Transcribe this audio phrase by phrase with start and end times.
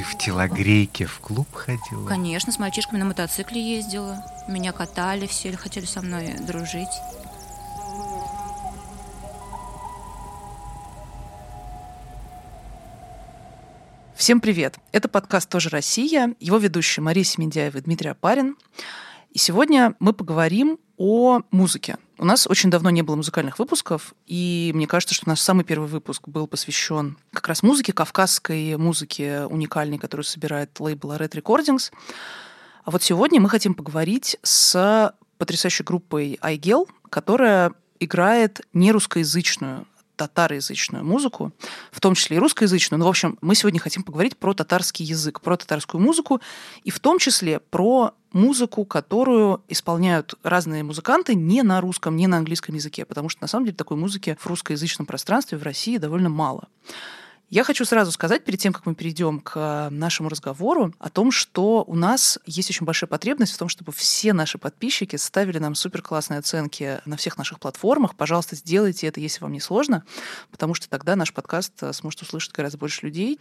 [0.00, 2.06] ты в телогрейке в клуб ходила?
[2.08, 4.24] Конечно, с мальчишками на мотоцикле ездила.
[4.48, 6.88] Меня катали, все хотели со мной дружить.
[14.14, 14.78] Всем привет!
[14.92, 16.34] Это подкаст «Тоже Россия».
[16.40, 18.56] Его ведущие Мария Семендяева и Дмитрий Апарин.
[19.32, 21.98] И сегодня мы поговорим о музыке.
[22.20, 25.88] У нас очень давно не было музыкальных выпусков, и мне кажется, что наш самый первый
[25.88, 31.90] выпуск был посвящен как раз музыке, кавказской музыке уникальной, которую собирает лейбл Red Recordings.
[32.84, 39.86] А вот сегодня мы хотим поговорить с потрясающей группой iGel, которая играет не русскоязычную
[40.20, 41.50] татароязычную музыку,
[41.90, 42.98] в том числе и русскоязычную.
[42.98, 46.42] Но, в общем, мы сегодня хотим поговорить про татарский язык, про татарскую музыку,
[46.84, 52.36] и в том числе про музыку, которую исполняют разные музыканты не на русском, не на
[52.36, 56.28] английском языке, потому что, на самом деле, такой музыки в русскоязычном пространстве в России довольно
[56.28, 56.68] мало.
[57.50, 61.82] Я хочу сразу сказать, перед тем, как мы перейдем к нашему разговору, о том, что
[61.84, 66.00] у нас есть очень большая потребность в том, чтобы все наши подписчики ставили нам супер
[66.00, 68.14] классные оценки на всех наших платформах.
[68.14, 70.04] Пожалуйста, сделайте это, если вам не сложно,
[70.52, 73.40] потому что тогда наш подкаст э, сможет услышать гораздо больше людей.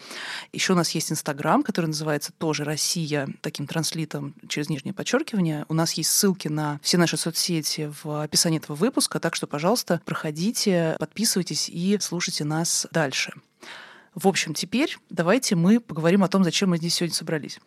[0.54, 5.68] Еще у нас есть Инстаграм, который называется тоже «Россия», таким транслитом через нижнее подчеркивание.
[5.70, 10.02] У нас есть ссылки на все наши соцсети в описании этого выпуска, так что, пожалуйста,
[10.04, 13.34] проходите, подписывайтесь и слушайте нас дальше.
[14.22, 17.58] В общем, теперь давайте мы поговорим о том, зачем мы здесь сегодня собрались.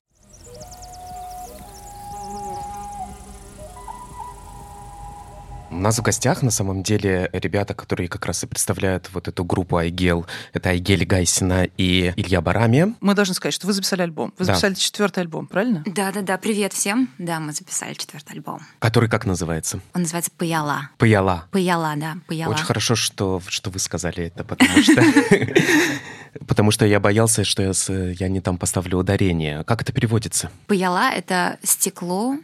[5.70, 9.42] У нас в гостях, на самом деле, ребята, которые как раз и представляют вот эту
[9.42, 10.26] группу Айгел.
[10.52, 12.94] Это Айгель Гайсина и Илья Барами.
[13.00, 14.34] Мы должны сказать, что вы записали альбом.
[14.38, 14.52] Вы Да.
[14.52, 15.82] записали четвертый альбом, правильно?
[15.86, 17.08] Да-да-да, привет всем.
[17.16, 18.60] Да, мы записали четвертый альбом.
[18.80, 19.80] Который как называется?
[19.94, 20.90] Он называется «Паяла».
[20.98, 21.46] Паяла.
[21.50, 22.52] Паяла, да, Паяла.
[22.52, 25.02] Очень хорошо, что, что вы сказали это, потому что...
[26.46, 27.72] Потому что я боялся, что я,
[28.12, 29.64] я не там поставлю ударение.
[29.64, 30.50] Как это переводится?
[30.66, 32.36] Паяла— это стекло,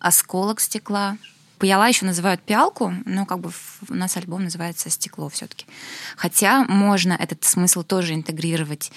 [0.00, 1.16] осколок стекла.
[1.58, 3.52] Паяла еще называют пиалку, но как бы
[3.88, 5.66] у нас альбом называется «Стекло» все-таки.
[6.16, 8.90] Хотя можно этот смысл тоже интегрировать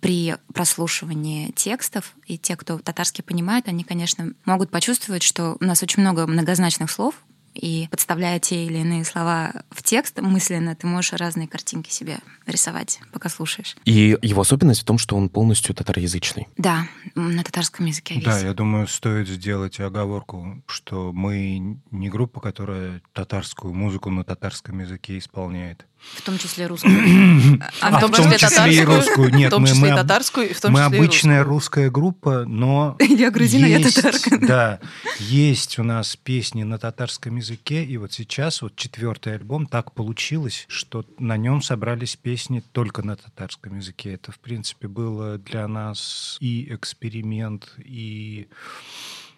[0.00, 5.82] при прослушивании текстов, и те, кто татарский понимают, они, конечно, могут почувствовать, что у нас
[5.82, 7.14] очень много многозначных слов,
[7.54, 13.00] и подставляя те или иные слова в текст мысленно, ты можешь разные картинки себе рисовать,
[13.12, 13.76] пока слушаешь.
[13.84, 16.48] И его особенность в том, что он полностью татароязычный.
[16.56, 18.24] Да, на татарском языке весь.
[18.24, 24.78] Да, я думаю, стоит сделать оговорку, что мы не группа, которая татарскую музыку на татарском
[24.80, 25.86] языке исполняет.
[25.98, 26.94] В том числе русскую.
[27.80, 29.34] А в том в том числе и русскую.
[29.34, 31.38] Нет, в том мы- числе мы и татарскую, и в том Мы числе и обычная
[31.44, 31.54] русскую.
[31.54, 34.38] русская группа, но Я грузина, я есть, татарка.
[34.48, 34.80] Да,
[35.18, 40.64] есть у нас песни на татарском языке, и вот сейчас вот четвертый альбом так получилось,
[40.68, 44.14] что на нем собрались песни только на татарском языке.
[44.14, 48.48] Это, в принципе, было для нас и эксперимент, и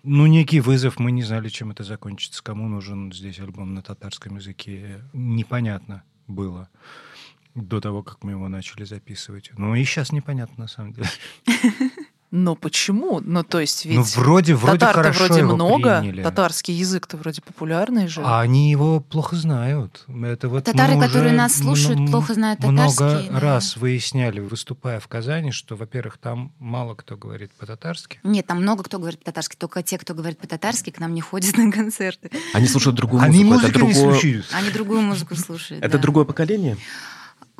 [0.03, 0.98] ну, некий вызов.
[0.98, 2.42] Мы не знали, чем это закончится.
[2.42, 6.69] Кому нужен здесь альбом на татарском языке, непонятно было
[7.55, 9.51] до того, как мы его начали записывать.
[9.57, 11.09] Ну и сейчас непонятно, на самом деле.
[12.31, 13.21] Но почему?
[13.25, 16.23] Ну, то есть ведь ну, вроде, вроде татар-то хорошо вроде его много, приняли.
[16.23, 18.23] татарский язык-то вроде популярный же.
[18.25, 20.05] А они его плохо знают.
[20.23, 23.41] Это вот Татары, которые нас слушают, м- плохо знают Много татарский, да.
[23.41, 28.21] раз выясняли, выступая в Казани, что, во-первых, там мало кто говорит по-татарски.
[28.23, 31.57] Нет, там много кто говорит по-татарски, только те, кто говорит по-татарски, к нам не ходят
[31.57, 32.31] на концерты.
[32.55, 33.67] Они слушают другую Они музыку.
[33.67, 34.13] Это музыку не другое...
[34.15, 34.47] слушают.
[34.53, 35.83] Они другую музыку слушают.
[35.83, 36.03] Это да.
[36.03, 36.77] другое поколение?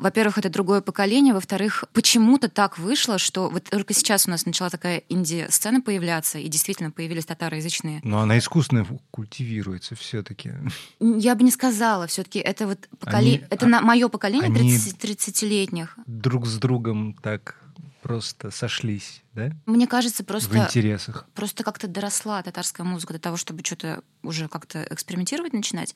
[0.01, 1.33] Во-первых, это другое поколение.
[1.33, 6.47] Во-вторых, почему-то так вышло, что вот только сейчас у нас начала такая инди-сцена появляться, и
[6.47, 8.01] действительно появились татароязычные.
[8.03, 10.51] Но она искусственно культивируется все-таки.
[10.99, 14.97] Я бы не сказала, все-таки это вот поколение, Они- это на мое поколение они- 30
[14.97, 15.97] 30-летних.
[16.07, 17.55] Друг с другом так
[18.01, 19.51] просто сошлись, да?
[19.65, 21.27] Мне кажется, В просто интересах.
[21.33, 25.95] просто как-то доросла татарская музыка до того, чтобы что-то уже как-то экспериментировать начинать.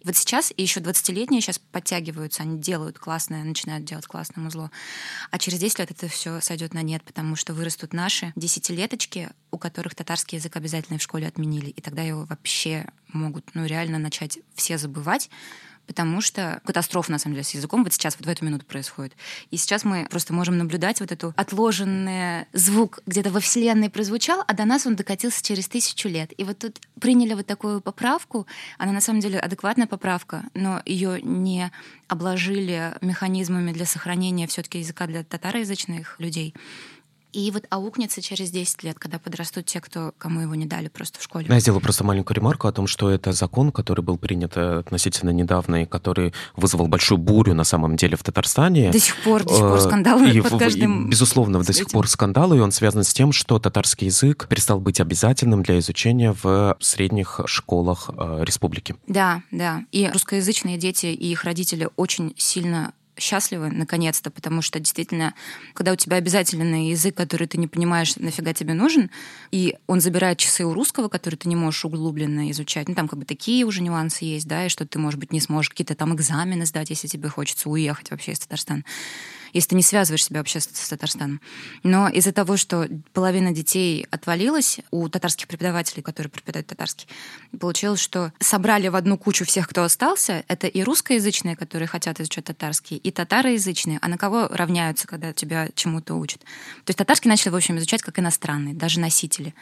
[0.00, 4.70] И вот сейчас и еще 20-летние сейчас подтягиваются, они делают классное, начинают делать классное музло.
[5.30, 9.58] А через 10 лет это все сойдет на нет, потому что вырастут наши десятилеточки, у
[9.58, 11.70] которых татарский язык обязательно в школе отменили.
[11.70, 15.30] И тогда его вообще могут ну, реально начать все забывать,
[15.88, 19.14] потому что катастрофа, на самом деле, с языком вот сейчас, вот в эту минуту происходит.
[19.50, 24.54] И сейчас мы просто можем наблюдать вот эту отложенный звук где-то во Вселенной прозвучал, а
[24.54, 26.30] до нас он докатился через тысячу лет.
[26.36, 28.46] И вот тут приняли вот такую поправку,
[28.76, 31.72] она на самом деле адекватная поправка, но ее не
[32.06, 36.54] обложили механизмами для сохранения все-таки языка для татароязычных людей.
[37.32, 41.18] И вот аукнется через 10 лет, когда подрастут те, кто, кому его не дали просто
[41.18, 41.46] в школе.
[41.48, 45.30] Я сделал просто маленькую ремарку о том, что это закон, который был принят э, относительно
[45.30, 48.90] недавно и который вызвал большую бурю на самом деле в Татарстане.
[48.90, 51.06] До сих пор, до сих пор э, скандалы и, под каждым...
[51.06, 54.80] И, безусловно, до сих пор скандалы, и он связан с тем, что татарский язык перестал
[54.80, 58.96] быть обязательным для изучения в средних школах э, республики.
[59.06, 59.84] Да, да.
[59.92, 65.34] И русскоязычные дети и их родители очень сильно счастливы, наконец-то, потому что действительно,
[65.74, 69.10] когда у тебя обязательный язык, который ты не понимаешь, нафига тебе нужен,
[69.50, 73.18] и он забирает часы у русского, который ты не можешь углубленно изучать, ну там как
[73.18, 76.14] бы такие уже нюансы есть, да, и что ты, может быть, не сможешь какие-то там
[76.14, 78.84] экзамены сдать, если тебе хочется уехать вообще из Татарстана
[79.52, 81.40] если ты не связываешь себя вообще с, с Татарстаном.
[81.82, 87.08] Но из-за того, что половина детей отвалилась у татарских преподавателей, которые преподают татарский,
[87.58, 90.44] получилось, что собрали в одну кучу всех, кто остался.
[90.48, 93.98] Это и русскоязычные, которые хотят изучать татарский, и татароязычные.
[94.00, 96.40] А на кого равняются, когда тебя чему-то учат?
[96.84, 99.54] То есть татарский начали, в общем, изучать как иностранный, даже носители.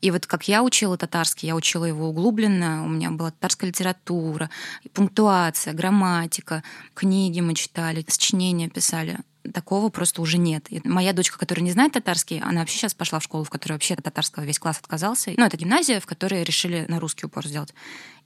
[0.00, 4.50] И вот как я учила татарский, я учила его углубленно, у меня была татарская литература,
[4.92, 6.62] пунктуация, грамматика,
[6.94, 9.18] книги мы читали, сочинения писали
[9.52, 10.66] такого просто уже нет.
[10.70, 13.74] И моя дочка, которая не знает татарский, она вообще сейчас пошла в школу, в которой
[13.74, 15.32] вообще татарского весь класс отказался.
[15.36, 17.74] Ну, это гимназия, в которой решили на русский упор сделать.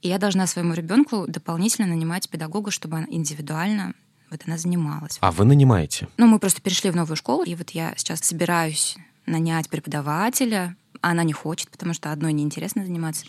[0.01, 3.93] И я должна своему ребенку дополнительно нанимать педагога, чтобы она индивидуально
[4.31, 5.17] вот она занималась.
[5.21, 6.07] А вы нанимаете?
[6.17, 8.95] Ну, мы просто перешли в новую школу, и вот я сейчас собираюсь
[9.25, 13.25] нанять преподавателя, а она не хочет, потому что одной неинтересно заниматься.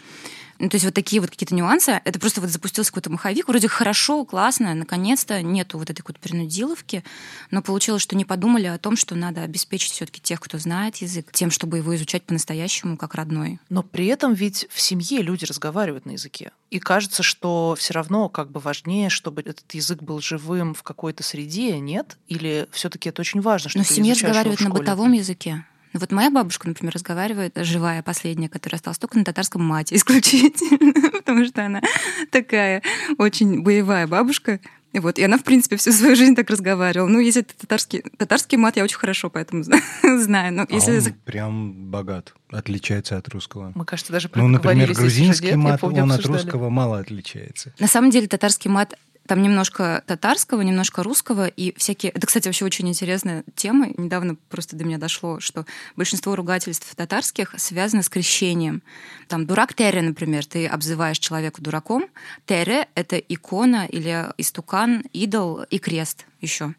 [0.61, 2.03] Ну, то есть вот такие вот какие-то нюансы.
[2.05, 3.49] Это просто вот запустился какой-то маховик.
[3.49, 7.03] Вроде хорошо, классно, наконец-то нету вот этой вот принудиловки,
[7.51, 10.97] но получилось, что не подумали о том, что надо обеспечить все таки тех, кто знает
[10.97, 13.59] язык, тем, чтобы его изучать по-настоящему как родной.
[13.71, 16.53] Но при этом ведь в семье люди разговаривают на языке.
[16.71, 21.23] И кажется, что все равно как бы важнее, чтобы этот язык был живым в какой-то
[21.23, 22.19] среде, нет?
[22.29, 25.65] Или все-таки это очень важно, что Но в семье разговаривают на бытовом языке.
[25.93, 31.11] Ну, вот моя бабушка, например, разговаривает, живая последняя, которая осталась только на татарском мате исключительно,
[31.11, 31.83] потому что она
[32.31, 32.83] такая
[33.19, 34.61] очень боевая бабушка.
[34.93, 37.09] И вот, и она, в принципе, всю свою жизнь так разговаривала.
[37.09, 39.63] Ну, если это татарский, татарский мат, я очень хорошо поэтому
[40.03, 40.53] знаю.
[40.53, 40.99] Но а если...
[40.99, 43.71] он прям богат, отличается от русского.
[43.77, 47.73] Мы, кажется, даже Ну, например, грузинский мат, он от русского мало отличается.
[47.79, 48.95] На самом деле татарский мат
[49.27, 52.13] там немножко татарского, немножко русского и всякие...
[52.13, 53.89] Это, кстати, вообще очень интересная тема.
[53.97, 58.83] Недавно просто до меня дошло, что большинство ругательств татарских связано с крещением.
[59.29, 62.07] Там дурак Тере, например, ты обзываешь человека дураком.
[62.47, 66.75] Тере— это икона или истукан, идол и крест еще.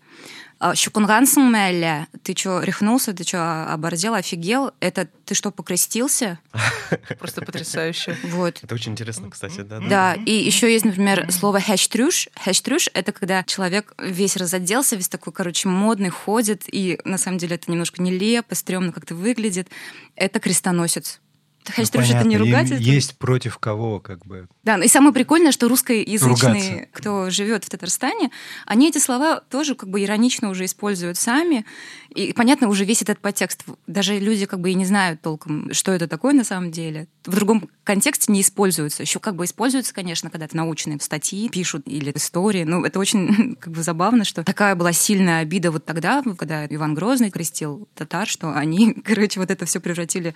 [0.62, 2.06] А, Щукунгансың мәлі?
[2.22, 3.14] Ты что, рехнулся?
[3.18, 4.70] Ты что, оборзел, офигел?
[4.80, 6.38] Это ты что, покрестился?
[7.20, 8.16] Просто потрясающе.
[8.26, 8.60] Вот.
[8.62, 9.80] Это очень интересно, кстати, да.
[9.80, 12.30] Да, и еще есть, например, слово хэштрюш.
[12.36, 17.56] Хэштрюш— это когда человек весь разоделся, весь такой, короче, модный, ходит, и на самом деле
[17.56, 19.68] это немножко нелепо, стрёмно как-то выглядит.
[20.16, 21.22] Это крестоносец.
[21.70, 22.84] Хэштег ну, это не ругательство.
[22.84, 24.48] Есть против кого, как бы.
[24.64, 26.88] Да, и самое прикольное, что русскоязычные, Ругаться.
[26.92, 28.32] кто живет в Татарстане,
[28.66, 31.66] они эти слова тоже как бы иронично уже используют сами.
[32.10, 33.64] И понятно уже весь этот подтекст.
[33.88, 37.08] Даже люди как бы и не знают толком, что это такое на самом деле.
[37.26, 39.04] В другом контексте не используются.
[39.04, 42.64] Еще как бы используются, конечно, когда это научные статьи пишут или истории.
[42.64, 46.96] Ну, это очень как бы забавно, что такая была сильная обида вот тогда, когда Иван
[46.96, 50.34] Грозный крестил татар, что они, короче, вот это все превратили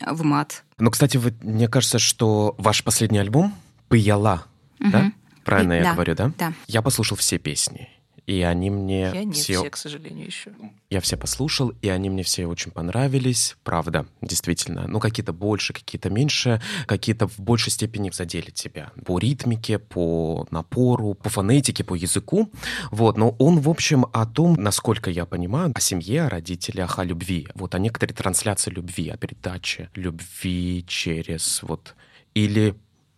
[0.00, 0.64] в мат.
[0.78, 3.54] Ну, кстати, вот, мне кажется, что ваш последний альбом
[3.88, 4.44] «Пыяла»,
[4.80, 4.90] угу.
[4.90, 5.12] да?
[5.44, 6.32] Правильно и, я да, говорю, да?
[6.38, 6.52] Да.
[6.66, 7.88] Я послушал все песни.
[8.26, 9.60] И они мне я нет все...
[9.60, 10.52] все, к сожалению, еще.
[10.90, 13.56] Я все послушал, и они мне все очень понравились.
[13.62, 14.88] Правда, действительно.
[14.88, 18.90] Ну, какие-то больше, какие-то меньше, какие-то в большей степени задели тебя.
[19.04, 22.50] По ритмике, по напору, по фонетике, по языку.
[22.90, 27.04] Вот, но он, в общем, о том, насколько я понимаю, о семье, о родителях, о
[27.04, 27.48] любви.
[27.54, 31.94] Вот о некоторой трансляции любви, о передаче любви через вот
[32.34, 32.74] или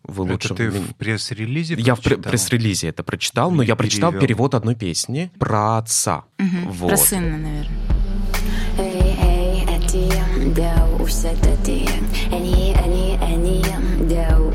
[0.08, 0.54] вы лучше...
[0.54, 5.30] Это ты в пресс-релизе Я в пресс-релизе это прочитал, но я прочитал перевод одной песни
[5.38, 6.24] про отца.
[6.38, 6.72] Угу.
[6.72, 6.88] Вот.
[6.88, 7.98] Про сына, наверное.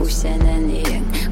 [0.04, 0.34] Үсе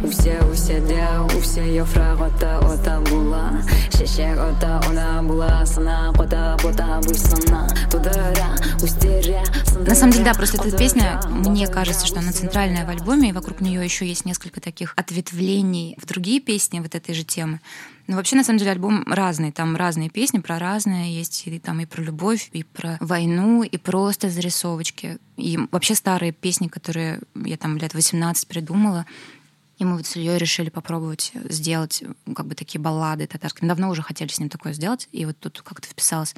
[0.04, 8.56] үсе дә үсе яфрагыта ота була Шешек ота она була сына кота бота буйсына Тудыра
[8.82, 9.44] устеря
[9.86, 13.32] На самом деле, да, просто эта песня, мне кажется, что она центральная в альбоме, и
[13.32, 17.60] вокруг нее еще есть несколько таких ответвлений в другие песни вот этой же темы.
[18.08, 19.52] Но вообще, на самом деле, альбом разный.
[19.52, 21.06] Там разные песни про разное.
[21.06, 25.18] Есть и, там и про любовь, и про войну, и просто зарисовочки.
[25.38, 29.06] И вообще старые песни, которые я там лет 18 придумала,
[29.82, 32.04] и мы вот с Ильей решили попробовать сделать
[32.36, 33.68] как бы такие баллады татарские.
[33.68, 36.36] давно уже хотели с ним такое сделать, и вот тут как-то вписалось.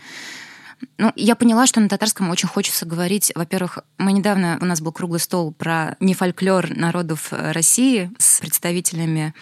[0.98, 3.34] Ну, я поняла, что на татарском очень хочется говорить.
[3.36, 9.34] Во-первых, мы недавно, у нас был круглый стол про не фольклор народов России с представителями.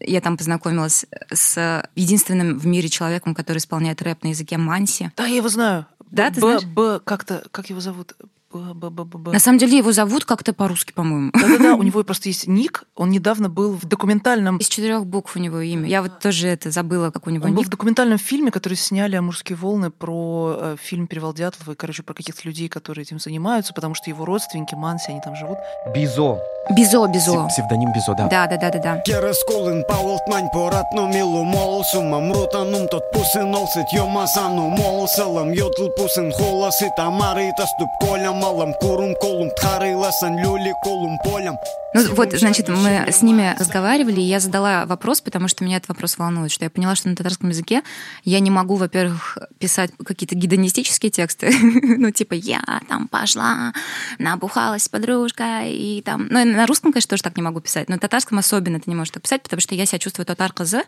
[0.00, 5.12] Я там познакомилась с единственным в мире человеком, который исполняет рэп на языке манси.
[5.16, 5.86] Да, я его знаю.
[6.10, 6.64] Да, ты Б, знаешь?
[6.64, 8.12] Б, как-то, как его зовут?
[8.52, 11.30] На самом деле его зовут как-то по-русски, по-моему.
[11.34, 12.84] Да-да-да, у него просто есть ник.
[12.94, 14.58] Он недавно был в документальном...
[14.58, 15.88] Из четырех букв у него имя.
[15.88, 17.66] Я вот тоже это забыла, как у него Он был ник.
[17.68, 22.02] в документальном фильме, который сняли о «Мужские волны» про э, фильм «Перевал Дятлова» и, короче,
[22.02, 25.58] про каких-то людей, которые этим занимаются, потому что его родственники, Манси, они там живут.
[25.94, 26.38] Бизо.
[26.70, 27.46] Бизо, Бизо.
[27.48, 28.28] Псевдоним Бизо, да.
[28.28, 28.98] Да, да, да, да, да.
[29.00, 37.66] Керескулин паволтмань поратно милу молсум Амрутанум тот пусин олсит йомасану молсалам Йотл пусин холасит амарита
[37.66, 41.56] ступ колям Алам курум колум тхариласан люли колум полям
[41.94, 45.88] Ну вот, значит, мы с ними разговаривали, и я задала вопрос, потому что меня этот
[45.88, 47.82] вопрос волнует, что я поняла, что на татарском языке
[48.24, 51.50] я не могу, во-первых, писать какие-то гедонистические тексты,
[51.98, 53.72] ну типа «я там пошла,
[54.18, 56.26] набухалась с подружкой», и там...
[56.28, 58.96] Ну, на русском, конечно, тоже так не могу писать, но на татарском особенно ты не
[58.96, 60.82] можешь так писать, потому что я себя чувствую татар козы,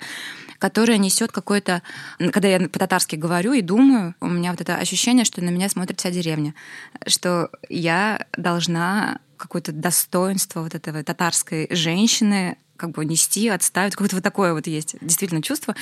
[0.59, 1.83] которая несет какое-то...
[2.19, 6.01] Когда я по-татарски говорю и думаю, у меня вот это ощущение, что на меня смотрит
[6.01, 6.55] вся деревня,
[7.07, 7.38] что
[7.69, 13.93] я должна какое-то достоинство вот этого татарской женщины как бы нести, отставить.
[13.93, 15.75] Какое-то вот такое вот есть действительно чувство.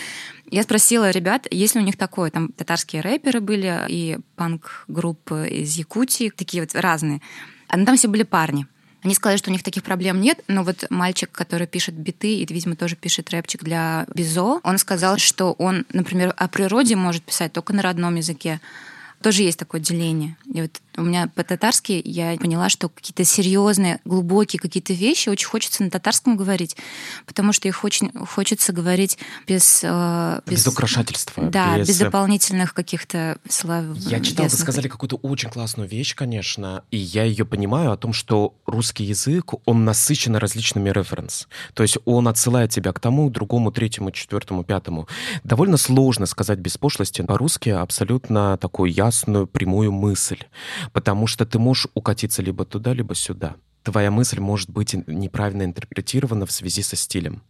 [0.51, 2.31] Я спросила ребят, есть ли у них такое.
[2.31, 7.21] Там татарские рэперы были и панк-группы из Якутии, такие вот разные.
[7.69, 8.67] А там все были парни.
[9.03, 12.53] Они сказали, что у них таких проблем нет, но вот мальчик, который пишет биты и,
[12.53, 17.53] видимо, тоже пишет рэпчик для Бизо, он сказал, что он, например, о природе может писать
[17.53, 18.61] только на родном языке.
[19.23, 20.37] Тоже есть такое деление.
[20.53, 25.83] И вот у меня по-татарски я поняла, что какие-то серьезные, глубокие какие-то вещи очень хочется
[25.83, 26.77] на татарском говорить,
[27.27, 29.81] потому что их очень хочется говорить без...
[29.83, 31.45] э, Без украшательства.
[31.45, 33.97] Да, без, без- э, дополнительных каких-то слов.
[33.97, 38.13] Я читал, вы сказали какую-то очень классную вещь, конечно, и я ее понимаю о том,
[38.13, 41.49] что русский язык, он насыщен различными референс.
[41.75, 45.09] То есть он отсылает тебя к тому, другому, третьему, четвертому, пятому.
[45.45, 50.39] Довольно сложно сказать без пошлости по-русски абсолютно такую ясную, прямую мысль,
[50.93, 53.57] потому что ты можешь укатиться либо туда, либо сюда.
[53.87, 57.45] Твоя мысль может быть неправильно интерпретирована в связи со стилем.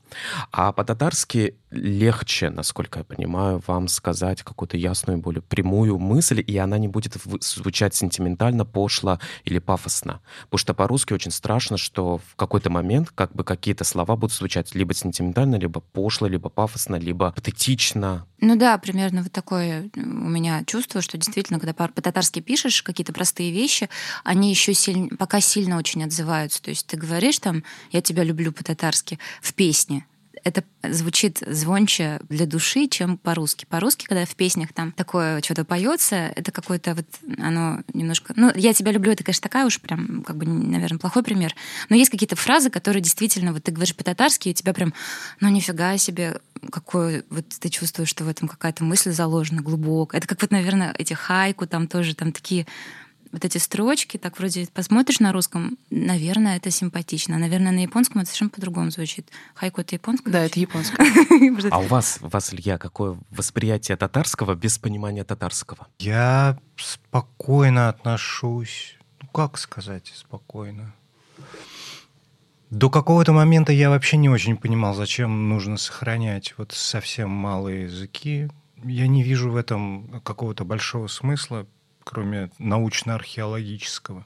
[0.53, 6.77] А по-татарски легче, насколько я понимаю, вам сказать какую-то ясную, более прямую мысль, и она
[6.79, 10.21] не будет звучать сентиментально, пошло или пафосно.
[10.45, 14.75] Потому что по-русски очень страшно, что в какой-то момент как бы какие-то слова будут звучать
[14.75, 18.27] либо сентиментально, либо пошло, либо пафосно, либо патетично.
[18.41, 23.13] Ну да, примерно вот такое у меня чувство, что действительно, когда по- по-татарски пишешь какие-то
[23.15, 23.89] простые вещи,
[24.25, 26.26] они еще сильно, пока сильно очень отзываются.
[26.27, 30.07] То есть ты говоришь там «я тебя люблю» по-татарски в песне,
[30.47, 33.67] это звучит звонче для души, чем по-русски.
[33.69, 37.07] По-русски, когда в песнях там такое что-то поется, это какое-то вот
[37.39, 38.33] оно немножко...
[38.37, 41.53] Ну, я тебя люблю, это, конечно, такая уж прям, как бы, наверное, плохой пример.
[41.89, 44.95] Но есть какие-то фразы, которые действительно, вот ты говоришь по-татарски, и у тебя прям,
[45.41, 46.39] ну, нифига себе,
[46.71, 50.21] какой вот ты чувствуешь, что в этом какая-то мысль заложена глубокая.
[50.21, 52.69] Это как вот, наверное, эти хайку там тоже, там такие
[53.37, 57.37] вот эти строчки, так вроде посмотришь на русском, наверное, это симпатично.
[57.37, 59.29] Наверное, на японском это совершенно по-другому звучит.
[59.55, 60.31] Хайку это японское?
[60.31, 61.07] Да, это японское.
[61.71, 65.87] А у вас, у вас, Илья, какое восприятие татарского без понимания татарского?
[65.99, 68.97] Я спокойно отношусь.
[69.21, 70.95] Ну, как сказать спокойно?
[72.71, 78.49] До какого-то момента я вообще не очень понимал, зачем нужно сохранять вот совсем малые языки.
[78.83, 81.67] Я не вижу в этом какого-то большого смысла,
[82.07, 84.25] кроме научно-археологического.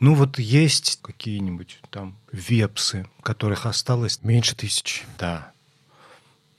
[0.00, 5.04] Ну вот есть какие-нибудь там вепсы, которых осталось Меньше тысячи.
[5.18, 5.52] да.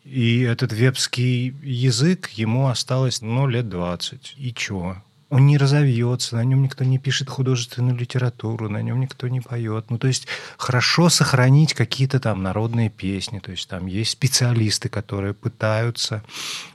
[0.06, 4.36] И этот вебский язык, ему осталось, ну, лет 20.
[4.38, 5.02] И чё?
[5.34, 9.90] Он не разовьется, на нем никто не пишет художественную литературу, на нем никто не поет.
[9.90, 13.40] Ну, то есть хорошо сохранить какие-то там народные песни.
[13.40, 16.22] То есть там есть специалисты, которые пытаются,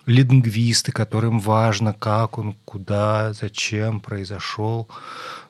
[0.07, 4.89] лингвисты, которым важно, как он, куда, зачем произошел.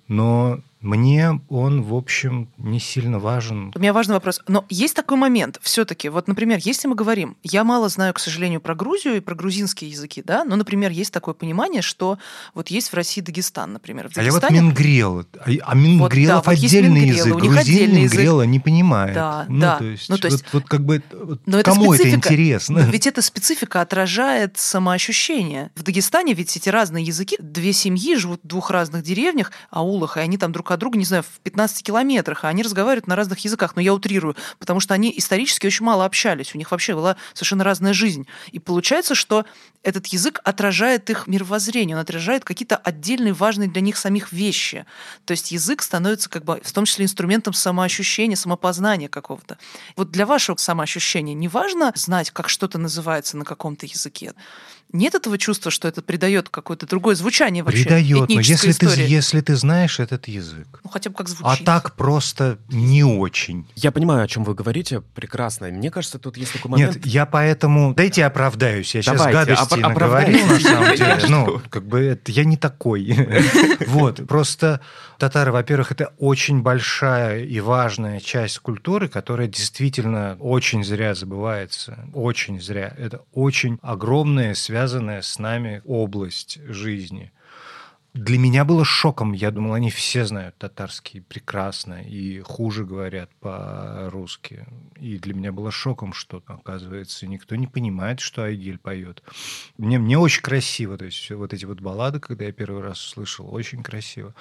[0.07, 3.73] Но мне он, в общем, не сильно важен.
[3.75, 4.41] У меня важный вопрос.
[4.47, 6.09] Но есть такой момент все-таки.
[6.09, 9.91] Вот, например, если мы говорим, я мало знаю, к сожалению, про Грузию и про грузинские
[9.91, 12.19] языки, да, но, например, есть такое понимание, что
[12.55, 14.09] вот есть в России Дагестан, например.
[14.09, 15.25] В А я вот Дагестане- мингрел.
[15.41, 17.35] А, а мингрелов вот есть отдельный мингрелы, язык.
[17.35, 18.19] у них Грузин отдельный язык.
[18.19, 19.15] мингрела не понимает.
[19.15, 19.79] Да, ну, да.
[19.79, 22.29] То есть, Ну, то есть- вот, вот как бы вот Но это кому это специфика.
[22.29, 22.81] интересно?
[22.85, 25.71] Но ведь эта специфика отражает самоощущение.
[25.75, 30.21] В Дагестане ведь эти разные языки, две семьи живут в двух разных деревнях, аулах, и
[30.21, 33.17] они там друг друг от друга, не знаю, в 15 километрах, а они разговаривают на
[33.17, 33.75] разных языках.
[33.77, 36.55] Но я утрирую, потому что они исторически очень мало общались.
[36.55, 38.27] У них вообще была совершенно разная жизнь.
[38.53, 39.47] И получается, что
[39.83, 44.85] этот язык отражает их мировоззрение, он отражает какие-то отдельные важные для них самих вещи.
[45.25, 49.57] То есть язык становится как бы в том числе инструментом самоощущения, самопознания какого-то.
[49.97, 54.35] Вот для вашего самоощущения не важно знать, как что-то называется на каком-то языке.
[54.93, 59.41] Нет этого чувства, что это придает какое-то другое звучание вообще Придает, но если ты, если
[59.41, 60.81] ты знаешь этот язык.
[60.83, 61.65] Ну, хотя бы как А звучит.
[61.67, 63.67] так просто не очень.
[63.75, 65.69] Я понимаю, о чем вы говорите, прекрасно.
[65.69, 66.97] Мне кажется, тут есть такой момент...
[66.97, 67.95] Нет, я поэтому...
[67.95, 68.95] Дайте я оправдаюсь.
[68.95, 71.19] Я сейчас Давайте, гадости оп- наговорил, на самом деле.
[71.21, 73.09] Я Ну, как бы это, я не такой.
[73.87, 74.81] Вот, просто
[75.19, 81.99] татары, во-первых, это очень большая и важная часть культуры, которая действительно очень зря забывается.
[82.15, 82.95] Очень зря.
[82.99, 87.33] Это очень огромная, связанная с нами область жизни.
[88.15, 89.33] Для меня было шоком.
[89.33, 94.67] Я думал, они все знают татарский прекрасно и хуже говорят по-русски.
[95.01, 99.23] И для меня было шоком, что, оказывается, никто не понимает, что Айгель поет.
[99.79, 100.97] Мне, мне очень красиво.
[100.97, 104.33] То есть вот эти вот баллады, когда я первый раз услышал, очень красиво.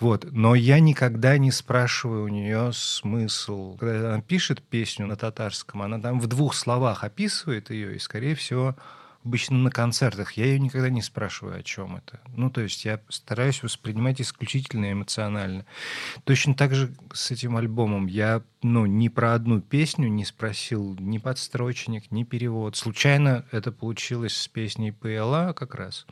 [0.00, 0.26] Вот.
[0.32, 3.76] Но я никогда не спрашиваю у нее смысл.
[3.78, 8.34] Когда она пишет песню на татарском, она там в двух словах описывает ее, и, скорее
[8.34, 8.76] всего,
[9.24, 12.20] обычно на концертах, я ее никогда не спрашиваю, о чем это.
[12.34, 15.66] Ну, то есть я стараюсь воспринимать исключительно эмоционально.
[16.24, 18.06] Точно так же с этим альбомом.
[18.06, 22.76] Я, ну, ни про одну песню не спросил ни подстрочник, ни перевод.
[22.76, 26.06] Случайно это получилось с песней ПЛА как раз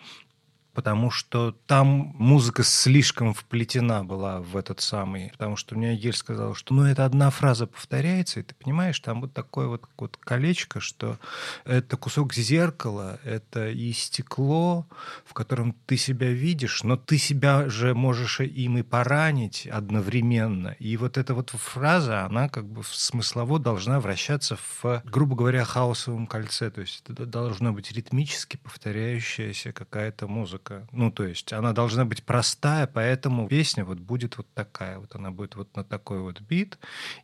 [0.76, 6.54] потому что там музыка слишком вплетена была в этот самый, потому что мне Ель сказал,
[6.54, 10.80] что ну это одна фраза повторяется, и ты понимаешь, там вот такое вот, вот колечко,
[10.80, 11.18] что
[11.64, 14.86] это кусок зеркала, это и стекло,
[15.24, 20.76] в котором ты себя видишь, но ты себя же можешь им и поранить одновременно.
[20.78, 26.26] И вот эта вот фраза, она как бы смыслово должна вращаться в, грубо говоря, хаосовом
[26.26, 30.65] кольце, то есть это должно быть ритмически повторяющаяся какая-то музыка.
[30.92, 34.98] Ну, то есть она должна быть простая, поэтому песня вот будет вот такая.
[34.98, 36.78] Вот она будет вот на такой вот бит,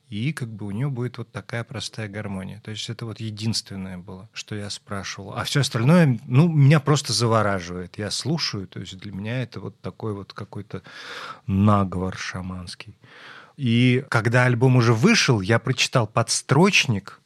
[0.08, 2.60] и как бы у нее будет вот такая простая гармония.
[2.60, 5.34] То есть это вот единственное было, что я спрашивал.
[5.34, 7.98] А все остальное, ну, меня просто завораживает.
[7.98, 10.82] Я слушаю, то есть для меня это вот такой вот какой-то
[11.46, 12.98] наговор шаманский.
[13.56, 17.20] И когда альбом уже вышел, я прочитал подстрочник,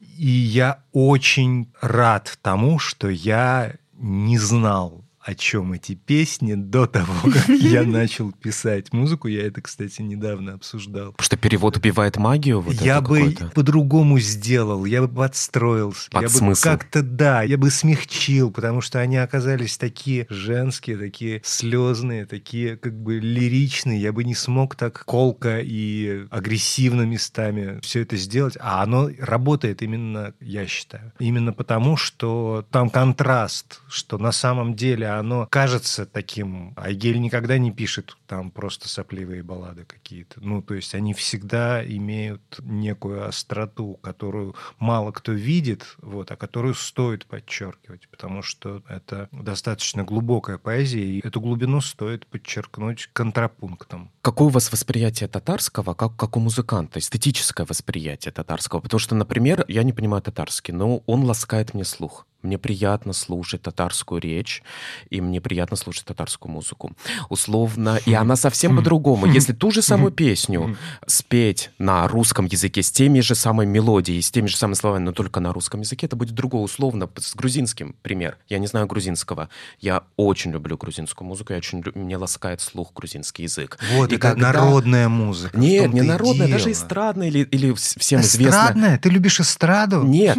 [0.00, 7.12] и я очень рад тому, что я не знал о чем эти песни до того,
[7.30, 9.28] как я начал писать музыку.
[9.28, 11.12] Я это, кстати, недавно обсуждал.
[11.12, 12.62] Потому что перевод убивает магию?
[12.62, 16.08] Вот я бы по-другому сделал, я бы подстроился.
[16.10, 16.66] Под я смысл.
[16.66, 22.78] бы как-то, да, я бы смягчил, потому что они оказались такие женские, такие слезные, такие
[22.78, 24.00] как бы лиричные.
[24.00, 28.56] Я бы не смог так колко и агрессивно местами все это сделать.
[28.60, 35.17] А оно работает именно, я считаю, именно потому, что там контраст, что на самом деле
[35.20, 36.74] оно кажется таким.
[36.76, 40.40] Айгель никогда не пишет там просто сопливые баллады какие-то.
[40.40, 46.74] Ну, то есть они всегда имеют некую остроту, которую мало кто видит, вот, а которую
[46.74, 54.10] стоит подчеркивать, потому что это достаточно глубокая поэзия, и эту глубину стоит подчеркнуть контрапунктом.
[54.22, 58.80] Какое у вас восприятие татарского, как, как у музыканта, эстетическое восприятие татарского?
[58.80, 62.26] Потому что, например, я не понимаю татарский, но он ласкает мне слух.
[62.42, 64.62] Мне приятно слушать татарскую речь,
[65.10, 66.92] и мне приятно слушать татарскую музыку.
[67.30, 69.26] Условно, и она совсем по-другому.
[69.26, 74.30] Если ту же самую песню спеть на русском языке с теми же самой мелодией, с
[74.30, 76.62] теми же самыми словами, но только на русском языке, это будет другое.
[76.62, 78.36] Условно, с грузинским пример.
[78.48, 79.48] Я не знаю грузинского.
[79.80, 83.78] Я очень люблю грузинскую музыку, я очень лю- мне ласкает слух грузинский язык.
[83.94, 85.58] Вот, И это когда- народная музыка.
[85.58, 86.72] Нет, не народная, даже дело.
[86.74, 88.60] эстрадная или, или всем известная.
[88.60, 88.98] Эстрадная?
[88.98, 90.04] Ты любишь эстраду?
[90.04, 90.38] Нет.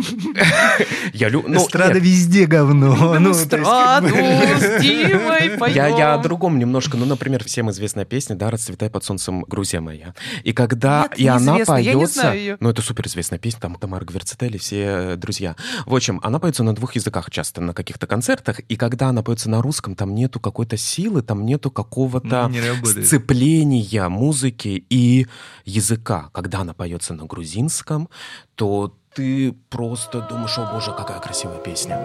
[1.14, 1.60] Я люблю...
[1.90, 3.20] Эстрада везде говно.
[3.20, 4.14] Ну, Эстраду бы-
[4.60, 5.74] с Димой.
[5.74, 9.80] Я, я о другом немножко, ну, например, всем известная песня, да, «Расцветай под солнцем, Грузия
[9.80, 10.14] моя».
[10.44, 15.16] И когда, Нет, и она поется, ну, это суперизвестная песня, там Тамара Гверцетели, все э,
[15.16, 15.56] друзья.
[15.86, 19.50] В общем, она поется на двух языках часто на каких-то концертах, и когда она поется
[19.50, 25.28] на русском, там нету какой-то силы, там нету какого-то Ну, не сцепления музыки и
[25.66, 26.30] языка.
[26.34, 28.10] Когда она поется на грузинском,
[28.56, 32.00] то ты просто думаешь, о боже, какая красивая песня.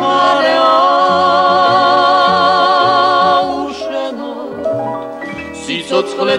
[0.00, 0.70] Marea
[3.66, 4.32] usheno,
[5.66, 6.38] sicockle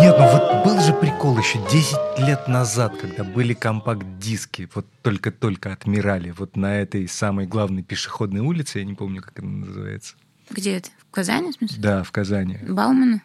[0.00, 5.72] нет, ну вот был же прикол еще 10 лет назад, когда были компакт-диски, вот только-только
[5.72, 10.14] отмирали, вот на этой самой главной пешеходной улице, я не помню, как она называется.
[10.50, 10.90] Где это?
[11.08, 11.82] В Казани, в смысле?
[11.82, 12.58] Да, в Казани.
[12.68, 13.22] Баумана?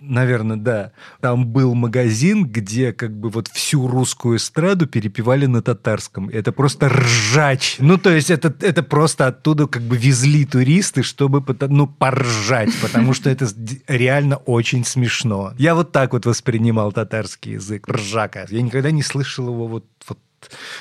[0.00, 0.92] Наверное, да.
[1.20, 6.28] Там был магазин, где как бы вот всю русскую эстраду перепевали на татарском.
[6.30, 7.76] Это просто ржач.
[7.78, 13.12] Ну, то есть это, это просто оттуда как бы везли туристы, чтобы ну, поржать, потому
[13.12, 13.46] что это
[13.86, 15.52] реально очень смешно.
[15.58, 17.86] Я вот так вот воспринимал татарский язык.
[17.88, 18.46] Ржака.
[18.48, 20.18] Я никогда не слышал его вот, вот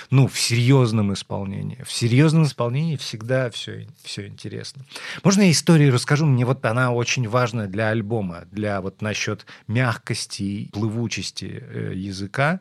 [0.10, 1.84] ну, в серьезном исполнении.
[1.84, 4.86] В серьезном исполнении всегда все, все интересно.
[5.24, 6.26] Можно я историю расскажу?
[6.26, 12.60] Мне вот она очень важна для альбома, для вот насчет мягкости и плывучести э, языка.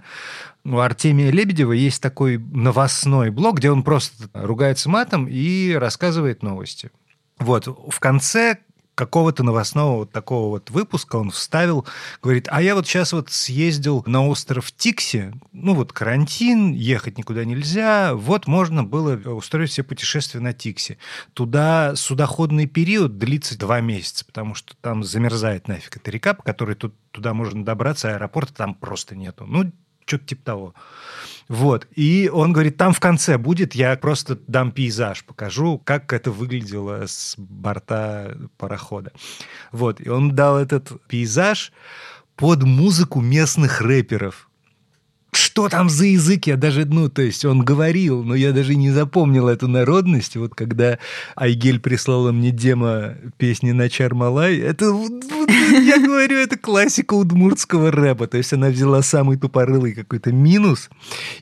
[0.64, 6.90] У Артемия Лебедева есть такой новостной блог, где он просто ругается матом и рассказывает новости.
[7.38, 8.59] Вот, в конце
[8.94, 11.87] какого-то новостного вот такого вот выпуска он вставил,
[12.22, 17.44] говорит, а я вот сейчас вот съездил на остров Тикси, ну вот карантин, ехать никуда
[17.44, 20.98] нельзя, вот можно было устроить себе путешествие на Тикси.
[21.33, 26.76] Туда судоходный период длится два месяца, потому что там замерзает нафиг эта река, по которой
[26.76, 29.44] тут, туда можно добраться, аэропорта там просто нету.
[29.46, 29.72] Ну,
[30.07, 30.74] что-то типа того.
[31.48, 31.87] Вот.
[31.94, 37.07] И он говорит, там в конце будет, я просто дам пейзаж, покажу, как это выглядело
[37.07, 39.12] с борта парохода.
[39.72, 40.00] Вот.
[40.00, 41.72] И он дал этот пейзаж
[42.37, 44.48] под музыку местных рэперов.
[45.37, 46.47] Что там за язык?
[46.47, 50.37] Я даже, ну, то есть он говорил, но я даже не запомнил эту народность.
[50.37, 50.99] Вот когда
[51.37, 58.27] Айгель прислала мне демо песни на Чармалай, это, я говорю, это классика удмуртского рэпа.
[58.27, 60.88] То есть она взяла самый тупорылый какой-то минус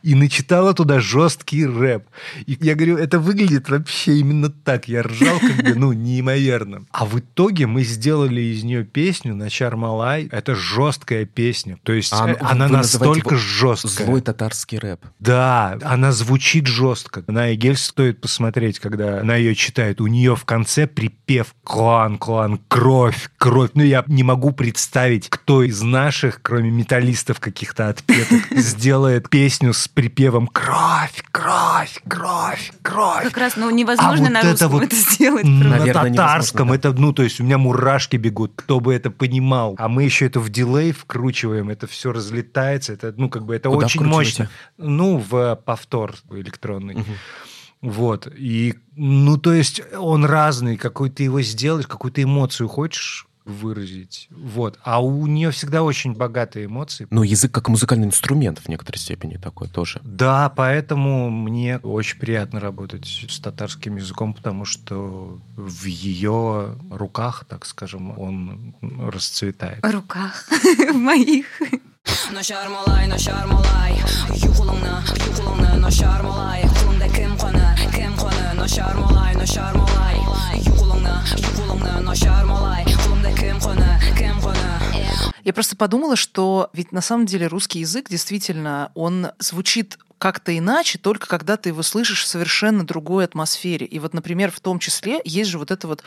[0.02, 2.04] и начитала туда жесткий рэп.
[2.46, 4.88] И я говорю, это выглядит вообще именно так.
[4.88, 6.86] Я ржал как бы, ну, неимоверно.
[6.92, 10.28] А в итоге мы сделали из нее песню на Чармалай.
[10.32, 11.78] Это жесткая песня.
[11.82, 14.06] То есть А, ну, она вы называете настолько его жесткая.
[14.06, 15.04] Злой татарский рэп.
[15.18, 17.24] Да, она звучит жестко.
[17.26, 20.00] На Эгель стоит посмотреть, когда она ее читает.
[20.00, 23.70] У нее в конце припев «Клан, клан, кровь, кровь».
[23.74, 29.88] Ну, я не могу представить, кто из наших, кроме металлистов каких-то отпетых, сделает песню с
[29.88, 33.24] припевом «Кровь, кровь, кровь, кровь».
[33.24, 35.44] Как раз, ну, невозможно А на вот это русском вот это сделать.
[35.44, 39.74] На татарском это, ну, то есть у меня мурашки бегут, кто бы это понимал.
[39.78, 43.70] А мы еще это в дилей вкручиваем, это все разлетается, это, ну, как бы, это
[43.74, 44.50] Куда очень мощно.
[44.78, 47.04] Ну, в повтор электронный.
[47.80, 48.28] Вот.
[48.36, 54.28] И, ну, то есть он разный, какой ты его сделаешь, какую-то эмоцию хочешь выразить.
[54.30, 54.78] Вот.
[54.84, 57.06] А у нее всегда очень богатые эмоции.
[57.10, 60.00] Ну, язык как музыкальный инструмент в некоторой степени такой тоже.
[60.04, 67.66] Да, поэтому мне очень приятно работать с татарским языком, потому что в ее руках, так
[67.66, 69.82] скажем, он расцветает.
[69.82, 71.46] В руках в моих.
[72.31, 73.95] Нашар малай, нашар малай
[74.35, 74.93] Юқылыңны,
[75.27, 80.19] юқылыңны нашар малай Құлымда кім қаны, кім қаны Нашар малай, нашар малай
[80.65, 87.01] Юқылыңны, юқылыңны нашар малай Құлымда кім қаны, кім қаны Я просто подумала, что ведь на
[87.01, 92.27] самом деле русский язык действительно, он звучит как-то иначе, только когда ты его слышишь в
[92.27, 93.85] совершенно другой атмосфере.
[93.85, 96.03] И вот, например, в том числе есть же вот это вот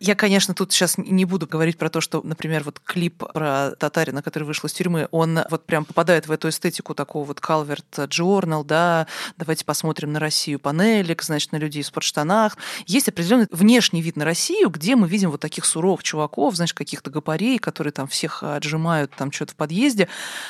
[0.00, 4.22] я, конечно, тут сейчас не буду говорить про то, что, например, вот клип про татарина,
[4.22, 8.64] который вышел из тюрьмы, он вот прям попадает в эту эстетику такого вот Calvert Journal,
[8.64, 9.06] да,
[9.36, 12.56] давайте посмотрим на Россию панелек, значит, на людей в спортштанах.
[12.86, 17.10] Есть определенный внешний вид на Россию, где мы видим вот таких суровых чуваков, знаешь, каких-то
[17.10, 20.08] гопарей, которые там всех отжимают там что-то в подъезде,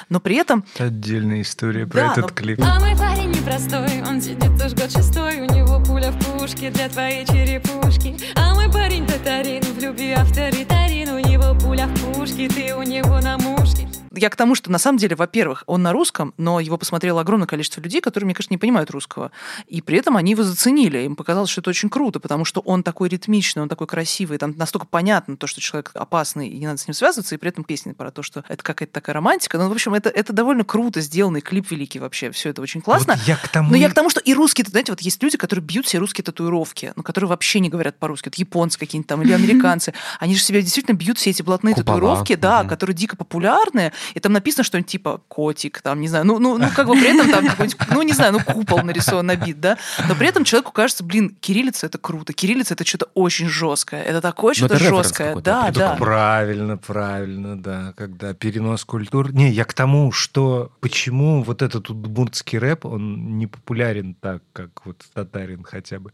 [0.08, 2.60] но при этом Отдельная история про Да, этот но- клип.
[2.62, 6.88] А мой парень непростой, он сидит уж год шестой, у него пуля в пушке для
[6.88, 8.16] твоей черепушки.
[8.34, 13.20] А мой парень татарин, в любви авторитарин, у него пуля в пушке, ты у него
[13.20, 13.87] на мушке.
[14.14, 17.46] Я к тому, что на самом деле, во-первых, он на русском, но его посмотрело огромное
[17.46, 19.30] количество людей, которые, мне кажется, не понимают русского.
[19.66, 20.98] И при этом они его заценили.
[20.98, 24.54] Им показалось, что это очень круто, потому что он такой ритмичный, он такой красивый, там
[24.56, 27.64] настолько понятно то, что человек опасный, и не надо с ним связываться, и при этом
[27.64, 29.58] песня про то, что это какая-то такая романтика.
[29.58, 32.30] Ну, в общем, это, это довольно круто сделанный клип великий вообще.
[32.30, 33.14] Все это очень классно.
[33.14, 33.70] Вот я к тому...
[33.70, 36.24] Но я к тому, что и русские, знаете, вот есть люди, которые бьют себе русские
[36.24, 38.28] татуировки, но которые вообще не говорят по-русски.
[38.28, 39.94] Это японцы какие-нибудь там или американцы.
[40.18, 41.96] Они же себе действительно бьют все эти блатные Купола.
[41.96, 46.38] татуировки, да, которые дико популярны, и там написано что-нибудь типа котик, там, не знаю, ну,
[46.38, 49.36] ну, ну как бы при этом там какой-нибудь, ну, не знаю, ну, купол нарисован на
[49.36, 53.48] бит, да, но при этом человеку кажется, блин, кириллица это круто, кириллица это что-то очень
[53.48, 55.96] жесткое, это такое Ну, что-то это референс жесткое, да, да.
[55.96, 57.92] Правильно, правильно, да.
[57.96, 59.32] Когда перенос культур.
[59.32, 64.86] Не, я к тому, что почему вот этот удмуртский рэп, он не популярен так, как
[64.86, 66.12] вот татарин хотя бы.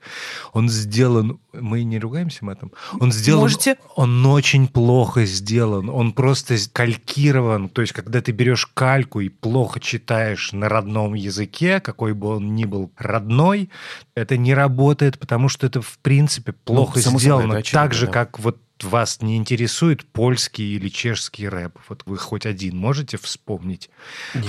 [0.53, 1.39] Он сделан...
[1.53, 2.73] Мы не ругаемся матом?
[3.01, 3.43] Он сделан...
[3.43, 3.77] Можете.
[3.97, 5.89] Он очень плохо сделан.
[5.89, 7.69] Он просто калькирован.
[7.75, 12.55] То есть, когда ты берешь кальку и плохо читаешь на родном языке, какой бы он
[12.55, 13.69] ни был родной,
[14.15, 17.53] это не работает, потому что это, в принципе, плохо Ну, само собой, сделано.
[17.53, 18.13] это очевидно, так же, да.
[18.13, 21.79] как вот вас не интересует польский или чешский рэп?
[21.89, 23.91] Вот вы хоть один можете вспомнить?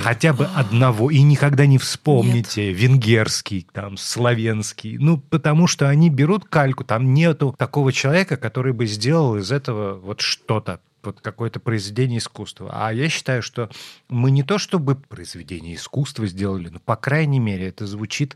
[0.01, 1.09] Хотя бы одного.
[1.11, 4.97] И никогда не вспомните венгерский, там, славянский.
[4.97, 9.95] Ну, потому что они берут кальку, там нету такого человека, который бы сделал из этого
[9.95, 12.69] вот что-то вот какое-то произведение искусства.
[12.73, 13.69] А я считаю, что
[14.09, 18.35] мы не то чтобы произведение искусства сделали, но, по крайней мере, это звучит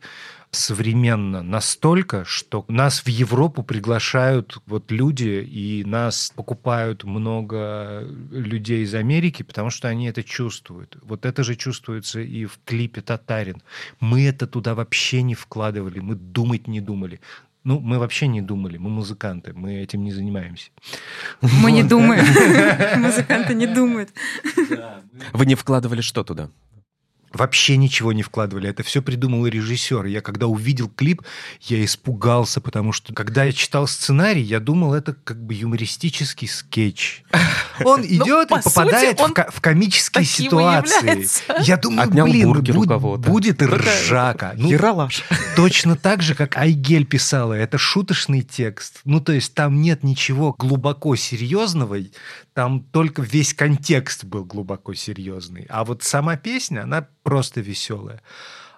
[0.52, 8.96] современно настолько, что нас в Европу приглашают вот люди, и нас покупают много людей из
[8.96, 10.98] Америки, потому что они это чувствуют.
[11.04, 13.62] Вот это же чувствуется и в клипе «Татарин».
[14.00, 17.20] Мы это туда вообще не вкладывали, мы думать не думали.
[17.70, 20.72] Ну, мы вообще не думали, мы музыканты, мы этим не занимаемся.
[21.42, 22.26] Мы не думаем.
[23.00, 24.10] Музыканты не думают.
[25.34, 26.50] Вы не вкладывали что туда?
[27.34, 28.70] Вообще ничего не вкладывали.
[28.70, 30.06] Это все придумал режиссер.
[30.06, 31.22] Я когда увидел клип,
[31.62, 37.24] я испугался, потому что когда я читал сценарий, я думал, это как бы юмористический скетч.
[37.84, 41.28] Он идет по и попадает в комические ситуации.
[41.64, 42.54] Я думаю, блин,
[43.22, 44.54] будет ржака.
[44.58, 45.24] Ну, Ералаш.
[45.56, 49.02] Точно так же, как Айгель писала, это шуточный текст.
[49.06, 51.98] Ну, то есть там нет ничего глубоко серьезного,
[52.60, 55.66] там только весь контекст был глубоко серьезный.
[55.70, 58.22] А вот сама песня, она просто веселая.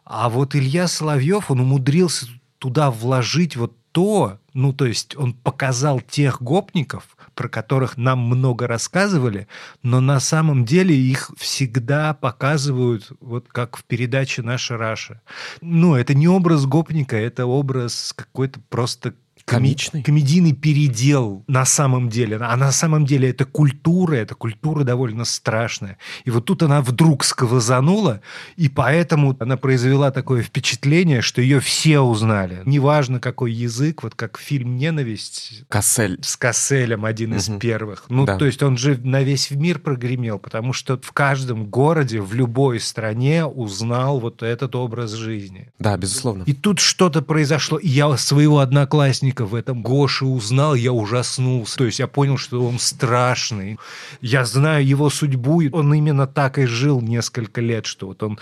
[0.06, 2.28] А вот Илья Соловьев, он умудрился
[2.60, 8.67] туда вложить вот то, ну, то есть он показал тех гопников, про которых нам много
[8.67, 9.48] рассказывали,
[9.82, 15.22] но на самом деле их всегда показывают вот как в передаче «Наша Раша».
[15.60, 19.15] Ну, это не образ гопника, это образ какой-то просто
[19.52, 20.04] Комичный?
[20.04, 22.38] комедийный передел на самом деле.
[22.42, 25.98] А на самом деле это культура, это культура довольно страшная.
[26.26, 28.22] И вот тут она вдруг сквозанула,
[28.56, 32.62] и поэтому она произвела такое впечатление, что ее все узнали.
[32.66, 36.20] Неважно, какой язык, вот как фильм «Ненависть» Кассель.
[36.22, 37.60] с Касселем один из Мгм.
[37.60, 38.06] первых.
[38.10, 38.38] Ну, Да.
[38.38, 42.80] то есть он же на весь мир прогремел, потому что в каждом городе, в любой
[42.80, 45.70] стране узнал вот этот образ жизни.
[45.80, 46.44] Да, безусловно.
[46.46, 47.80] И тут что-то произошло.
[47.82, 51.78] Я своего одноклассника в этом Гоше узнал, я ужаснулся.
[51.78, 53.80] То есть я понял, что он страшный.
[54.22, 55.62] Я знаю его судьбу.
[55.62, 58.40] и Он именно так и жил несколько лет, что вот он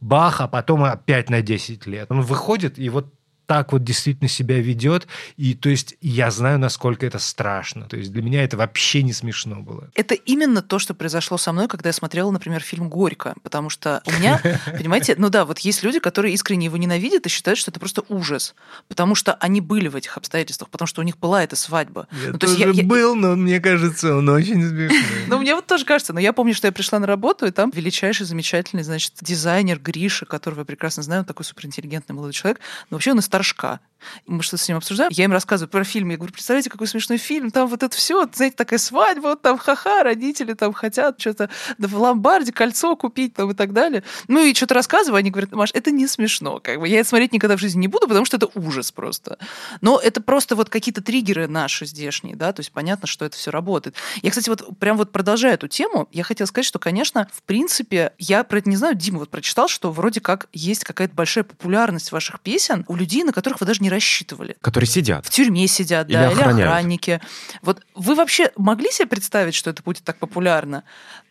[0.00, 2.10] бах, а потом опять на 10 лет.
[2.10, 3.12] Он выходит и вот
[3.46, 5.06] так вот действительно себя ведет.
[5.36, 7.86] И то есть я знаю, насколько это страшно.
[7.86, 9.90] То есть для меня это вообще не смешно было.
[9.94, 13.34] Это именно то, что произошло со мной, когда я смотрела, например, фильм «Горько».
[13.42, 17.28] Потому что у меня, понимаете, ну да, вот есть люди, которые искренне его ненавидят и
[17.28, 18.54] считают, что это просто ужас.
[18.88, 22.08] Потому что они были в этих обстоятельствах, потому что у них была эта свадьба.
[22.30, 24.98] Ну, то есть я- я- был, но мне кажется, он очень смешной.
[25.28, 27.70] Ну, мне вот тоже кажется, но я помню, что я пришла на работу, и там
[27.74, 32.96] величайший, замечательный, значит, дизайнер Гриша, которого я прекрасно знаю, он такой суперинтеллигентный молодой человек, но
[32.96, 33.80] вообще он из Торжка.
[34.26, 35.10] Мы что-то с ним обсуждаем.
[35.12, 36.10] Я им рассказываю про фильм.
[36.10, 37.50] Я говорю, представляете, какой смешной фильм.
[37.50, 41.88] Там вот это все, знаете, такая свадьба, вот там ха-ха, родители там хотят что-то да
[41.88, 44.02] в ломбарде кольцо купить там и так далее.
[44.28, 46.60] Ну и что-то рассказываю, они говорят, Маш, это не смешно.
[46.60, 46.88] Как бы.
[46.88, 49.38] Я это смотреть никогда в жизни не буду, потому что это ужас просто.
[49.80, 53.50] Но это просто вот какие-то триггеры наши здешние, да, то есть понятно, что это все
[53.50, 53.96] работает.
[54.22, 58.12] Я, кстати, вот прям вот продолжая эту тему, я хотела сказать, что, конечно, в принципе,
[58.18, 62.12] я про это не знаю, Дима вот прочитал, что вроде как есть какая-то большая популярность
[62.12, 64.56] ваших песен у людей, на которых вы даже не рассчитывали.
[64.60, 65.26] Которые сидят.
[65.26, 66.68] В тюрьме сидят, Или да, или охраняют.
[66.68, 67.20] охранники.
[67.62, 70.84] Вот вы вообще могли себе представить, что это будет так популярно?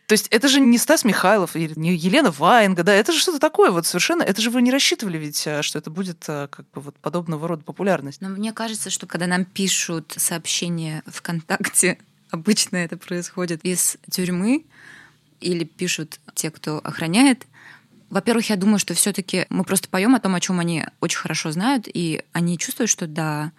[0.06, 3.38] То есть это же не Стас Михайлов или не Елена Ваенга, да, это же что-то
[3.38, 6.70] такое вот совершенно, это же вы не рассчитывали ведь, а, что это будет а, как
[6.72, 8.20] бы вот подобного рода популярность.
[8.20, 11.98] Но мне кажется, что когда нам пишут сообщения ВКонтакте,
[12.30, 14.66] обычно это происходит из тюрьмы
[15.40, 17.46] или пишут те, кто охраняет.
[18.14, 21.50] Во-первых, я думаю, что все-таки мы просто поем о том, о чем они очень хорошо
[21.50, 23.50] знают, и они чувствуют, что да,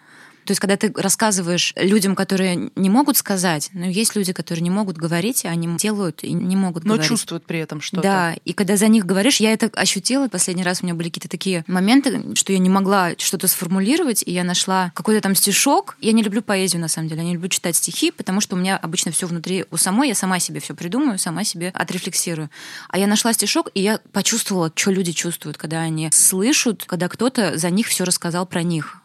[0.46, 4.70] То есть, когда ты рассказываешь людям, которые не могут сказать, но есть люди, которые не
[4.70, 7.08] могут говорить, они делают и не могут Но говорить.
[7.08, 8.02] чувствуют при этом что-то.
[8.02, 10.28] Да, и когда за них говоришь, я это ощутила.
[10.28, 14.32] Последний раз у меня были какие-то такие моменты, что я не могла что-то сформулировать, и
[14.32, 15.96] я нашла какой-то там стишок.
[16.00, 18.58] Я не люблю поэзию, на самом деле, я не люблю читать стихи, потому что у
[18.58, 22.50] меня обычно все внутри у самой, я сама себе все придумаю, сама себе отрефлексирую.
[22.88, 27.58] А я нашла стишок, и я почувствовала, что люди чувствуют, когда они слышат, когда кто-то
[27.58, 29.02] за них все рассказал про них.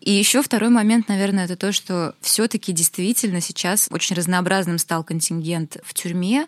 [0.00, 5.76] И еще второй момент, наверное, это то, что все-таки действительно сейчас очень разнообразным стал контингент
[5.84, 6.46] в тюрьме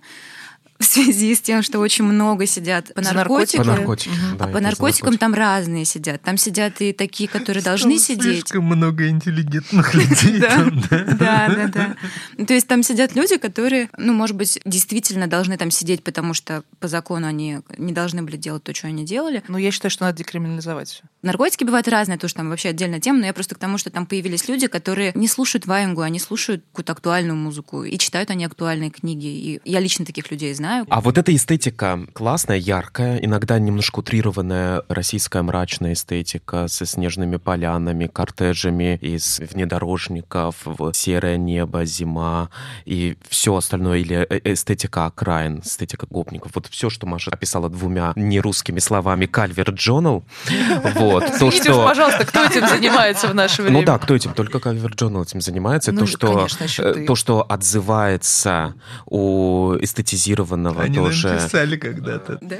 [0.82, 3.64] в связи с тем, что очень много сидят по наркотикам.
[3.64, 6.22] По наркотикам, да, А по наркотикам там разные сидят.
[6.22, 8.48] Там сидят и такие, которые должны сидеть.
[8.48, 10.70] Слишком много интеллигентных людей Да,
[11.18, 11.68] да?
[11.68, 11.96] да.
[12.36, 16.34] Ну, То есть там сидят люди, которые, ну, может быть, действительно должны там сидеть, потому
[16.34, 19.42] что по закону они не должны были делать то, что они делали.
[19.48, 21.02] Но я считаю, что надо декриминализовать все.
[21.22, 24.06] Наркотики бывают разные, тоже там вообще отдельная тема, но я просто к тому, что там
[24.06, 28.90] появились люди, которые не слушают ваенгу, они слушают какую-то актуальную музыку, и читают они актуальные
[28.90, 29.26] книги.
[29.26, 30.71] И я лично таких людей знаю.
[30.88, 38.06] А вот эта эстетика классная, яркая, иногда немножко утрированная российская мрачная эстетика со снежными полянами,
[38.06, 42.50] кортежами из внедорожников, серое небо, зима
[42.84, 46.52] и все остальное, или э- эстетика окраин, эстетика гопников.
[46.54, 50.24] Вот все, что Маша описала двумя нерусскими словами «Calvert Journal»,
[50.94, 51.84] вот, то, что...
[51.84, 53.78] пожалуйста, кто этим занимается в наше время?
[53.78, 54.34] Ну да, кто этим?
[54.34, 55.92] Только Calvert Journal этим занимается.
[55.92, 58.74] Ну, то, что, э, то, что отзывается
[59.06, 62.38] у эстетизированного Они тоже написали когда-то.
[62.40, 62.58] Да?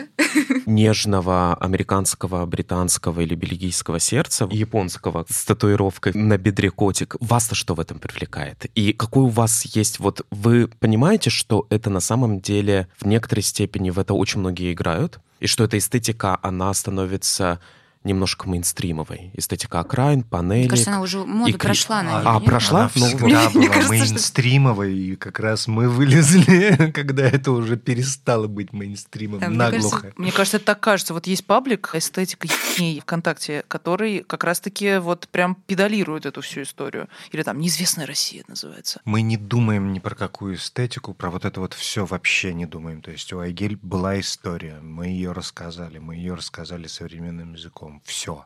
[0.66, 7.16] нежного американского, британского или бельгийского сердца, японского с татуировкой на бедре котик.
[7.20, 8.66] Вас-то что в этом привлекает?
[8.74, 9.98] И какой у вас есть...
[9.98, 14.72] Вот вы понимаете, что это на самом деле в некоторой степени в это очень многие
[14.72, 17.60] играют, и что эта эстетика, она становится
[18.04, 19.30] немножко мейнстримовой.
[19.34, 20.60] Эстетика окраин, панелек.
[20.62, 22.44] Мне кажется, она уже мода и прошла А, неё, нет?
[22.44, 22.80] прошла?
[22.80, 27.52] Она Ну, всегда мне была кажется, что- мейнстримовой, и как раз мы вылезли, когда это
[27.52, 30.12] уже перестало быть мейнстримом, Да, мне кажется, наглухо.
[30.16, 31.14] Мне кажется, это так кажется.
[31.14, 37.08] Вот есть паблик «Эстетика ебней» ВКонтакте, который как раз-таки вот прям педалирует эту всю историю.
[37.32, 39.00] Или там «Неизвестная Россия» называется.
[39.04, 43.02] Мы не думаем ни про какую эстетику, про вот это вот все вообще не думаем.
[43.02, 47.91] То есть у Айгель была история, мы ее рассказали, мы ее рассказали современным языком.
[48.00, 48.44] Все.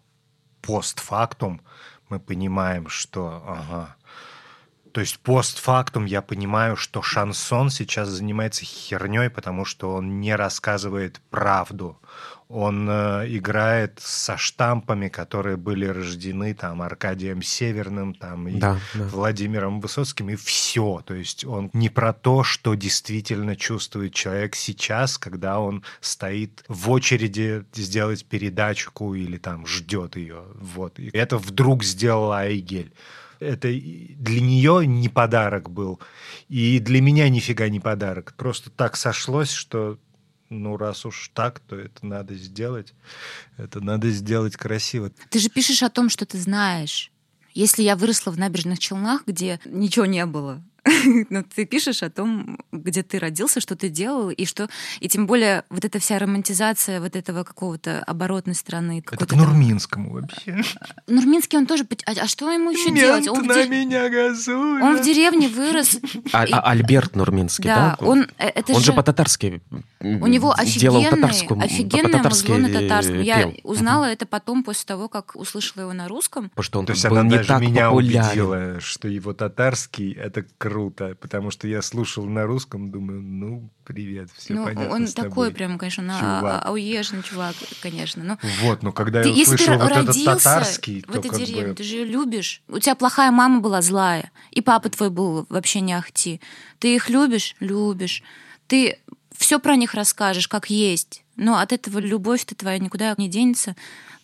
[0.62, 1.60] Постфактум
[2.08, 3.42] мы понимаем, что...
[3.46, 3.96] Ага.
[4.96, 11.20] То есть постфактум я понимаю, что шансон сейчас занимается херней, потому что он не рассказывает
[11.28, 12.00] правду.
[12.48, 19.04] Он э, играет со штампами, которые были рождены там Аркадием Северным, там и Да, да.
[19.08, 21.02] Владимиром Высоцким, и все.
[21.04, 26.88] То есть он не про то, что действительно чувствует человек сейчас, когда он стоит в
[26.90, 30.44] очереди сделать передачку или там ждет ее.
[30.54, 30.98] Вот.
[30.98, 32.94] И это вдруг сделала Айгель.
[33.40, 36.00] Это для нее не подарок был,
[36.48, 38.34] и для меня нифига не подарок.
[38.36, 39.98] Просто так сошлось, что
[40.48, 42.94] ну, раз уж так, то это надо сделать.
[43.56, 45.10] Это надо сделать красиво.
[45.30, 47.10] Ты же пишешь о том, что ты знаешь.
[47.52, 50.62] Если я выросла в набережных Челнах, где ничего не было,
[51.30, 54.68] но ты пишешь о том, где ты родился, что ты делал, и что...
[55.00, 59.02] И тем более вот эта вся романтизация вот этого какого-то оборотной стороны.
[59.10, 60.62] Это к там- Нурминскому вообще.
[61.06, 61.86] Нурминский, он тоже...
[62.06, 63.28] А, а что ему еще делать?
[63.28, 64.82] Он де- меня газует.
[64.82, 65.98] он в деревне вырос.
[66.32, 67.96] А- И- а- Альберт Нурминский, да?
[68.00, 68.26] Да, он...
[68.38, 68.86] э, Это Он же...
[68.86, 69.60] же по-татарски
[70.00, 73.20] У него делал офигенный, татарскую, офигенное музло на татарском.
[73.20, 73.54] Я пел.
[73.64, 76.50] узнала это потом, после того, как услышала его на русском.
[76.50, 78.28] Потому что он То есть был она не даже так меня популярен.
[78.30, 80.75] убедила, что его татарский— это круто,
[81.20, 85.30] потому что я слушал на русском, думаю, ну, привет, все ну, понятно он с такой
[85.30, 85.50] тобой.
[85.52, 86.44] прям, конечно, на, чувак.
[86.44, 88.22] а, ауежный чувак, конечно.
[88.22, 91.74] Но Вот, но когда ты- я услышал вот этот татарский, в то этой деревне, бы...
[91.74, 92.62] ты же ее любишь.
[92.68, 96.40] У тебя плохая мама была злая, и папа твой был вообще не ахти.
[96.78, 97.56] Ты их любишь?
[97.60, 98.22] Любишь.
[98.66, 98.98] Ты
[99.36, 101.22] все про них расскажешь, как есть.
[101.36, 103.76] Но от этого любовь-то твоя никуда не денется.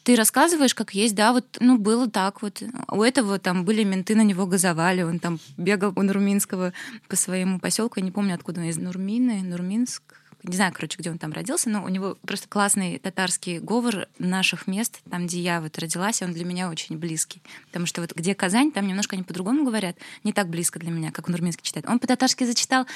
[0.05, 2.63] Ты рассказываешь, как есть, да, вот, ну, было так вот.
[2.89, 6.73] У этого там были менты, на него газовали, он там бегал у Нурминского
[7.09, 10.03] по своему поселку, я не помню, откуда он, из Нурмины, Нурминск,
[10.43, 14.67] не знаю, короче, где он там родился, но у него просто классный татарский говор наших
[14.67, 17.41] мест, там, где я вот родилась, он для меня очень близкий.
[17.67, 21.13] Потому что вот где Казань, там немножко они по-другому говорят, не так близко для меня,
[21.13, 21.87] как Нурминский читает.
[21.89, 22.87] Он по-татарски зачитал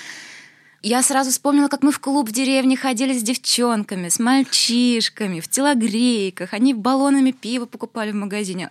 [0.87, 5.49] я сразу вспомнила, как мы в клуб в деревне ходили с девчонками, с мальчишками, в
[5.49, 6.55] телогрейках.
[6.55, 8.71] Они баллонами пиво покупали в магазине.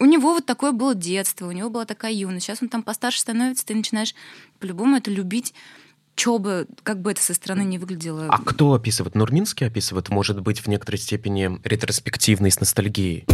[0.00, 2.46] У него вот такое было детство, у него была такая юность.
[2.46, 4.16] Сейчас он там постарше становится, ты начинаешь
[4.58, 5.54] по-любому это любить,
[6.16, 8.26] что бы, как бы это со стороны не выглядело.
[8.28, 9.14] А кто описывает?
[9.14, 13.24] Нурминский описывает, может быть, в некоторой степени ретроспективно и с ностальгией.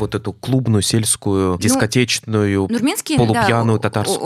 [0.00, 4.20] Вот эту клубную, сельскую, дискотечную, Нурминский, полупьяную да, татарскую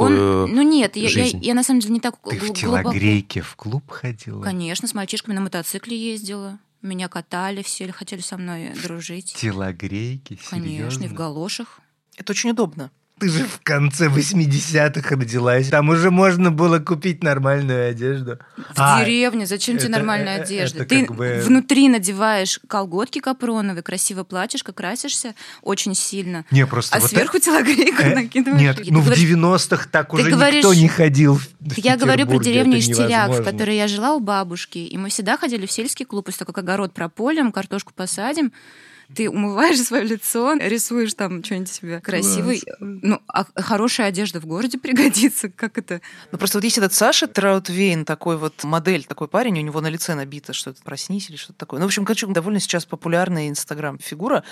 [0.47, 1.41] он- ну нет, я, я- жизнь.
[1.45, 4.43] я на самом деле не так Ты гл- в глубоко- телогрейке в клуб ходила?
[4.43, 6.59] Конечно, с мальчишками на мотоцикле ездила.
[6.83, 9.35] Меня катали, все хотели со мной дружить.
[9.35, 10.39] Телогрейки?
[10.51, 11.09] Конечно, и в Серьезно?
[11.17, 11.81] галошах.
[12.17, 12.91] Это очень удобно.
[13.21, 15.69] Ты же в конце 80-х родилась.
[15.69, 18.39] Там уже можно было купить нормальную одежду.
[18.57, 20.79] В А, деревне, зачем тебе это- нормальная э, одежда?
[20.81, 26.45] это Ты как бы- внутри надеваешь колготки капроновые, красиво платьишко, красишься очень сильно.
[26.51, 28.61] Не, просто А вот сверху телогрейку э, накидываешь.
[28.61, 32.27] Нет, ну в говоришь- 90-х так уже говоришь- никто не ходил в в Я говорю
[32.27, 34.79] про деревню это Истеряк, в которой я жила у бабушки.
[34.79, 38.53] И мы всегда ходили в сельский клуб, после того, как огород прополим, картошку посадим.
[39.15, 42.63] Ты умываешь свое лицо, рисуешь там что-нибудь себе красивый.
[42.81, 45.49] Ну, а хорошая одежда в городе пригодится.
[45.49, 46.01] Как это?
[46.33, 49.89] Ну, просто вот есть этот Саша Траутвейн, такой вот модель, такой парень, у него на
[49.89, 51.81] лице набито что-то «проснись» или что-то такое.
[51.81, 54.45] Ну, в общем, короче, довольно сейчас популярная инстаграм-фигура,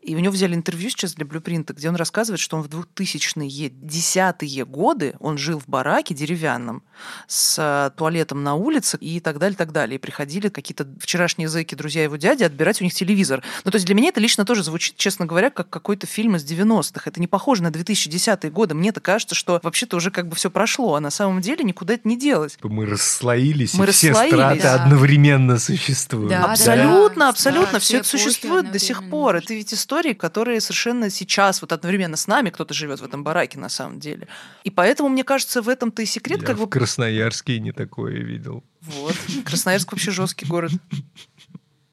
[0.00, 3.70] и у него взяли интервью сейчас для Блюпринта, где он рассказывает, что он в 2000-е,
[3.70, 6.82] десятые годы он жил в бараке деревянном
[7.26, 9.96] с э, туалетом на улице и так далее, так далее.
[9.96, 13.42] И приходили какие-то вчерашние зэки, друзья его дяди, отбирать у них телевизор.
[13.64, 16.44] Ну, то есть для меня это лично тоже звучит, честно говоря, как какой-то фильм из
[16.44, 17.02] 90-х.
[17.04, 18.74] Это не похоже на 2010-е годы.
[18.74, 22.08] Мне-то кажется, что вообще-то уже как бы все прошло, а на самом деле никуда это
[22.08, 22.58] не делось.
[22.62, 24.74] Мы расслоились, Мы и все расслоились, страты да.
[24.82, 26.30] одновременно существуют.
[26.30, 27.28] Да, абсолютно, да.
[27.28, 27.72] абсолютно.
[27.74, 29.36] Да, все все это существует до сих пор.
[29.36, 33.58] Это ведь истории, которые совершенно сейчас, вот одновременно с нами, кто-то живет в этом бараке
[33.58, 34.28] на самом деле.
[34.64, 36.68] И поэтому, мне кажется, в этом-то и секрет, Я как в бы...
[36.68, 38.62] Красноярске не такое видел.
[38.82, 39.14] Вот.
[39.44, 40.72] Красноярск вообще жесткий город.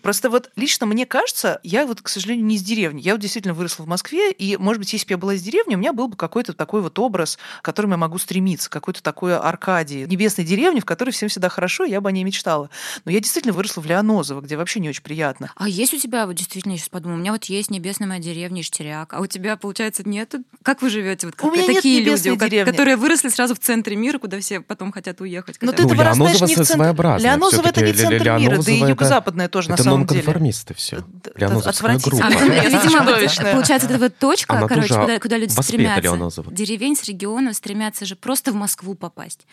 [0.08, 3.02] Просто вот лично мне кажется, я вот, к сожалению, не из деревни.
[3.02, 5.76] Я вот действительно выросла в Москве, и, может быть, если бы я была из деревни,
[5.76, 9.36] у меня был бы какой-то такой вот образ, к которому я могу стремиться, какой-то такой
[9.36, 12.70] Аркадии, небесной деревни, в которой всем всегда хорошо, и я бы о ней мечтала.
[13.04, 15.52] Но я действительно выросла в Леонозово, где вообще не очень приятно.
[15.58, 18.22] А есть у тебя, вот действительно, я сейчас подумала, у меня вот есть небесная моя
[18.22, 20.38] деревня Иштиряк, а у тебя, получается, нету?
[20.64, 21.28] Как вы живете?
[21.28, 22.72] Вот У меня нет такие люди, небесной у ко- деревни.
[22.72, 25.58] которые выросли сразу в центре мира, куда все потом хотят уехать.
[25.60, 26.76] Но ты Ну, это вырастаешь Леонозово не в центре.
[26.76, 30.22] своеобразное Леонозово это не центр мира, да и юго-западное тоже на Это самом деле.
[30.22, 31.04] нонконформисты все.
[31.36, 32.28] Леонозовская отвратительно.
[32.28, 32.54] А, группа.
[32.54, 36.02] видимо, получается, это вот точка, Она короче, куда, куда люди стремятся.
[36.02, 36.52] Леонозова.
[36.52, 39.46] Деревень с регионов стремятся же просто в Москву попасть.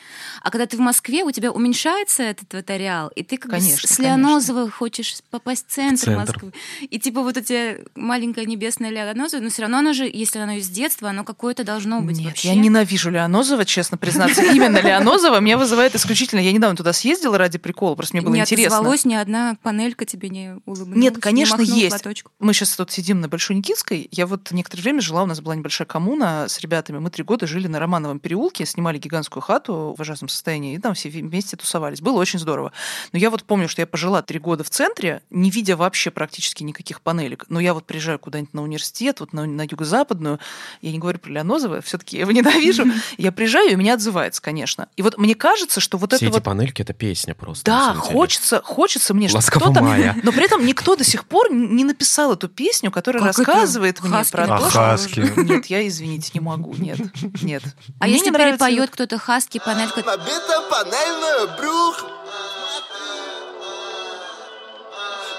[0.42, 3.60] А когда ты в Москве, у тебя уменьшается этот вот ареал, и ты как бы
[3.60, 4.02] с, конечно.
[4.02, 6.20] Леонозова хочешь попасть в центр, центр.
[6.20, 6.52] Москвы.
[6.82, 10.52] И типа вот у тебя маленькая небесная Леонозова, но все равно оно же, если оно
[10.52, 12.48] из детства, оно какое-то должно быть Нет, вообще.
[12.48, 14.42] я ненавижу Леонозово, честно признаться.
[14.42, 16.40] Именно Леонозово меня вызывает исключительно...
[16.40, 18.76] Я недавно туда съездила ради прикола, просто мне было не интересно.
[18.76, 21.02] отозвалось, ни одна панелька тебе не улыбнулась.
[21.02, 21.90] Нет, не конечно, есть.
[21.90, 22.32] платочком.
[22.38, 24.08] Мы сейчас тут сидим на Большой Никитской.
[24.10, 26.98] Я вот некоторое время жила, у нас была небольшая коммуна с ребятами.
[26.98, 30.94] Мы три года жили на Романовом переулке, снимали гигантскую хату в ужасном состоянии, и там
[30.94, 32.00] все вместе тусовались.
[32.00, 32.72] Было очень здорово.
[33.12, 36.62] Но я вот помню, что я пожила три года в центре, не видя вообще практически
[36.62, 37.44] никаких панелек.
[37.48, 40.40] Но я вот приезжаю куда-нибудь на университет, вот на, на юго-западную,
[40.82, 42.84] я не говорю про Леонозово, все-таки я его ненавижу.
[43.18, 44.88] Я приезжаю, и у меня отзывается, конечно.
[44.96, 47.64] И вот мне кажется, что вот Все это эти вот панельки это песня просто.
[47.64, 50.13] да, хочется, хочется мне, чтобы Ласкового кто-то...
[50.22, 53.50] Но при этом никто до сих пор не написал эту песню, которая Как это?
[53.52, 54.78] рассказывает мне Хаски про то, написал что...
[54.80, 55.40] Хаски?
[55.40, 56.74] Нет, я, извините, не могу.
[56.78, 56.98] Нет,
[57.42, 57.62] нет.
[58.00, 62.04] А Мне если не нравится перепоет кто-то хаски, панелька, Набито панельное брюх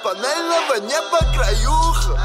[0.03, 2.17] Панельного неба краюх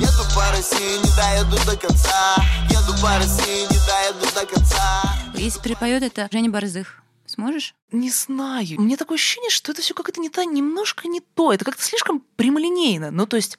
[0.00, 2.36] Еду по России, не доеду до конца
[2.70, 5.02] Еду по России, не доеду до конца
[5.38, 7.74] если перепоет это Женя Борзых, сможешь?
[7.92, 8.78] Не знаю.
[8.78, 11.52] У меня такое ощущение, что это все как-то не то, немножко не то.
[11.52, 13.10] Это как-то слишком прямолинейно.
[13.10, 13.58] Ну, то есть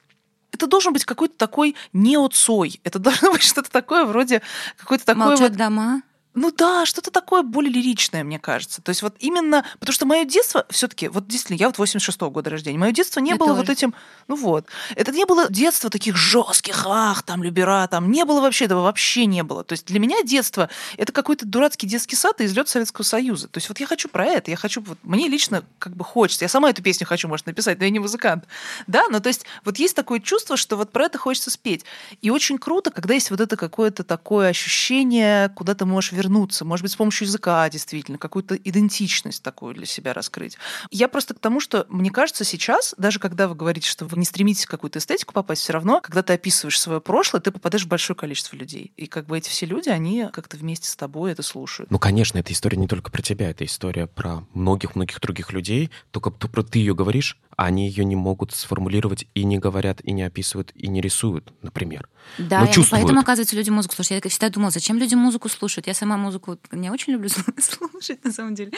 [0.52, 2.80] это должен быть какой-то такой неоцой.
[2.84, 4.42] Это должно быть что-то такое вроде
[4.76, 6.02] какой-то такой Молчат вот дома.
[6.34, 8.80] Ну да, что-то такое более лиричное, мне кажется.
[8.82, 12.50] То есть вот именно, потому что мое детство все-таки, вот действительно, я вот 86-го года
[12.50, 13.60] рождения, мое детство не Я было тоже.
[13.60, 13.94] вот этим,
[14.28, 18.66] ну вот, это не было детство таких жестких, ах, там, любера, там, не было вообще,
[18.66, 19.64] этого вообще не было.
[19.64, 23.48] То есть для меня детство это какой-то дурацкий детский сад и излет Советского Союза.
[23.48, 26.44] То есть вот я хочу про это, я хочу, вот мне лично как бы хочется,
[26.44, 28.44] я сама эту песню хочу, может, написать, но я не музыкант,
[28.86, 31.84] да, но то есть вот есть такое чувство, что вот про это хочется спеть.
[32.20, 36.82] И очень круто, когда есть вот это какое-то такое ощущение, куда ты можешь вернуться, может
[36.82, 40.58] быть, с помощью языка действительно, какую-то идентичность такую для себя раскрыть.
[40.90, 44.24] Я просто к тому, что мне кажется сейчас, даже когда вы говорите, что вы не
[44.24, 47.88] стремитесь в какую-то эстетику попасть, все равно, когда ты описываешь свое прошлое, ты попадаешь в
[47.88, 48.92] большое количество людей.
[48.96, 51.90] И как бы эти все люди, они как-то вместе с тобой это слушают.
[51.90, 55.90] Ну, конечно, эта история не только про тебя, это история про многих-многих других людей.
[56.10, 60.12] Только про- ты ее говоришь, а они ее не могут сформулировать и не говорят, и
[60.12, 62.08] не описывают, и не рисуют, например.
[62.38, 62.90] Да, Ну, и чувствуют.
[63.04, 64.24] поэтому, оказывается, люди музыку слушают.
[64.24, 65.86] Я всегда думала, зачем люди музыку слушают?
[65.86, 67.28] Я сама сама музыку не очень люблю
[67.58, 68.72] слушать, на самом деле.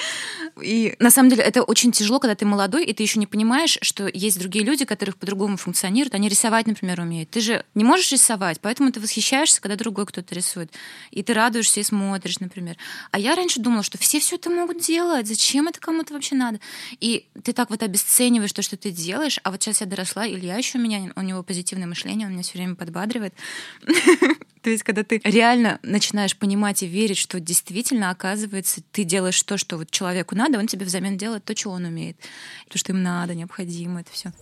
[0.61, 3.79] И на самом деле это очень тяжело, когда ты молодой, и ты еще не понимаешь,
[3.83, 6.15] что есть другие люди, которых по-другому функционируют.
[6.15, 7.31] Они рисовать, например, умеют.
[7.31, 10.73] Ты же не можешь рисовать, поэтому ты восхищаешься, когда другой кто-то рисует.
[11.13, 12.77] И ты радуешься и смотришь, например.
[13.13, 15.29] А я раньше думала, что все все это могут делать.
[15.29, 16.59] Зачем это кому-то вообще надо?
[16.99, 19.39] И ты так вот обесцениваешь то, что ты делаешь.
[19.45, 22.43] А вот сейчас я доросла, Илья еще у меня, у него позитивное мышление, он меня
[22.43, 23.35] все время подбадривает.
[24.63, 29.57] То есть, когда ты реально начинаешь понимать и верить, что действительно, оказывается, ты делаешь то,
[29.57, 32.17] что вот человеку надо, он тебе взамен делает то, что он умеет.
[32.69, 34.33] То, что им надо, необходимо, это все.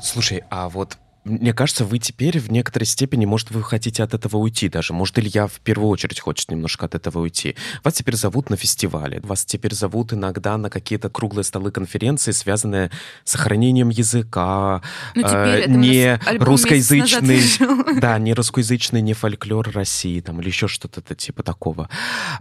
[0.00, 0.96] Слушай, а вот
[1.28, 4.92] мне кажется, вы теперь в некоторой степени, может, вы хотите от этого уйти даже.
[4.92, 7.56] Может, Илья в первую очередь хочет немножко от этого уйти.
[7.84, 9.20] Вас теперь зовут на фестивале.
[9.20, 12.90] Вас теперь зовут иногда на какие-то круглые столы конференции, связанные
[13.24, 14.82] с сохранением языка,
[15.14, 17.40] э, не русскоязычный,
[18.00, 21.88] да, не русскоязычный, не фольклор России, там, или еще что-то типа такого.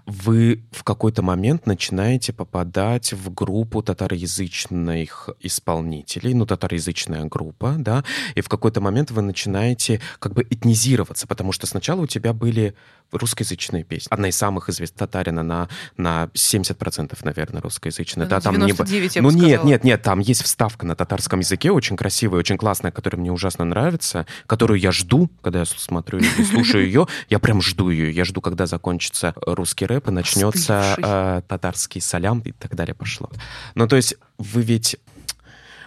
[0.05, 8.03] Вы в какой-то момент начинаете попадать в группу татароязычных исполнителей, ну, татароязычная группа, да,
[8.35, 12.75] и в какой-то момент вы начинаете как бы этнизироваться, потому что сначала у тебя были
[13.11, 14.07] русскоязычные песни.
[14.11, 18.27] Одна из самых известных татарина на, на 70%, наверное, русскоязычная.
[18.27, 18.73] Да, там не...
[18.73, 19.67] бо- 99, я ну бы нет, сказала.
[19.67, 23.65] нет, нет, там есть вставка на татарском языке, очень красивая, очень классная, которая мне ужасно
[23.65, 28.11] нравится, которую я жду, когда я смотрю и слушаю ее, я прям жду ее.
[28.11, 33.29] Я жду, когда закончится русский рэп и начнется э, татарский салям и так далее пошло.
[33.75, 34.97] Ну, то есть вы ведь...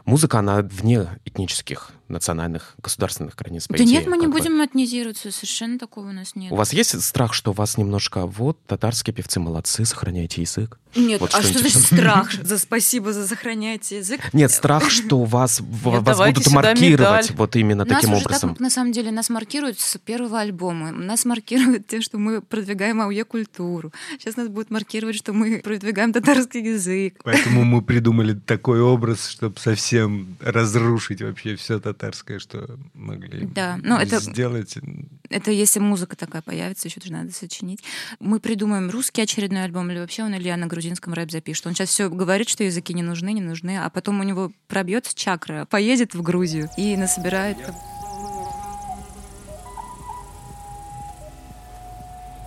[0.07, 4.33] Музыка, она вне этнических, национальных, государственных границ, по Да идее, нет, мы не бы.
[4.33, 6.53] будем этнизироваться, совершенно такого у нас нет.
[6.53, 10.79] У вас есть страх, что у вас немножко, вот, татарские певцы молодцы, сохраняйте язык?
[10.97, 12.33] Нет, Вот а что что-нибудь значит страх?
[12.43, 14.21] За спасибо за сохраняйте язык.
[14.33, 16.81] Нет, страх, что у вас, вас будут маркировать
[17.29, 17.37] медаль.
[17.37, 18.51] вот именно Нас таким уже образом.
[18.51, 20.91] так, на самом деле, нас маркируют с первого альбома.
[20.91, 23.93] Нас маркируют тем, что мы продвигаем ауе-культуру.
[24.19, 27.21] Сейчас нас будут маркировать, что мы продвигаем татарский язык.
[27.23, 32.00] Поэтому мы придумали такой образ, чтобы совсем разрушить вообще все татарское,
[32.39, 34.77] что могли Да, ну, это- сделать.
[35.29, 37.83] Это если музыка такая появится, еще тоже надо сочинить.
[38.19, 41.67] Мы придумаем русский очередной альбом, или вообще он Илья на грузинском рэп запишет.
[41.67, 45.15] Он сейчас все говорит, что языки не нужны, не нужны, а потом у него пробьется
[45.15, 47.75] чакра, поедет в Грузию и насобирает там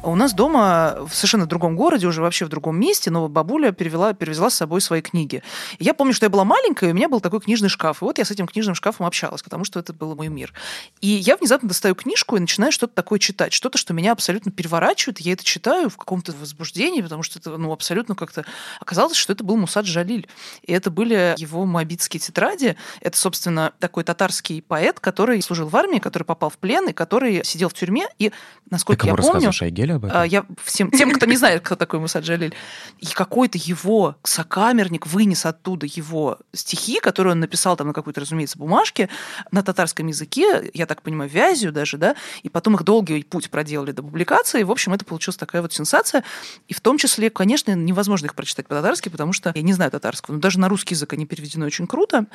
[0.04, 4.14] У нас дома в совершенно другом городе, уже вообще в другом месте, но бабуля перевела,
[4.14, 5.42] перевезла с собой свои книги.
[5.80, 8.02] И я помню, что я была маленькая, и у меня был такой книжный шкаф.
[8.02, 10.54] И вот я с этим книжным шкафом общалась, потому что это был мой мир.
[11.00, 13.54] И я внезапно достаю книжку и начинаю что-то такое читать.
[13.54, 15.20] Что-то, что меня абсолютно переворачивает.
[15.20, 18.44] Я это читаю в каком-то возбуждении, потому что это ну, абсолютно как-то...
[18.82, 20.28] Оказалось, что это был Мусад Джалиль.
[20.64, 22.76] И это были его моабитские тетради.
[23.00, 27.46] Это, собственно, такой татарский поэт, который служил в армии, который попал в плен, и который
[27.46, 28.08] сидел в тюрьме.
[28.20, 28.36] И, Ты
[28.70, 29.52] насколько кому я помню...
[29.96, 30.22] об этом?
[30.22, 32.54] А, Я всем тем, кто не знает, кто такой Муса Джалиль,
[33.00, 38.58] и какой-то его сокамерник вынес оттуда его стихи, которые он написал там на какой-то, разумеется,
[38.58, 39.10] бумажке
[39.52, 43.92] на татарском языке, я так понимаю, вязью даже, да, и потом их долгий путь проделали
[43.92, 46.24] до публикации, в общем, это получилась такая вот сенсация,
[46.68, 50.36] и в том числе, конечно, невозможно их прочитать по-татарски, потому что я не знаю татарского,
[50.36, 52.26] но даже на русский язык они переведены очень круто,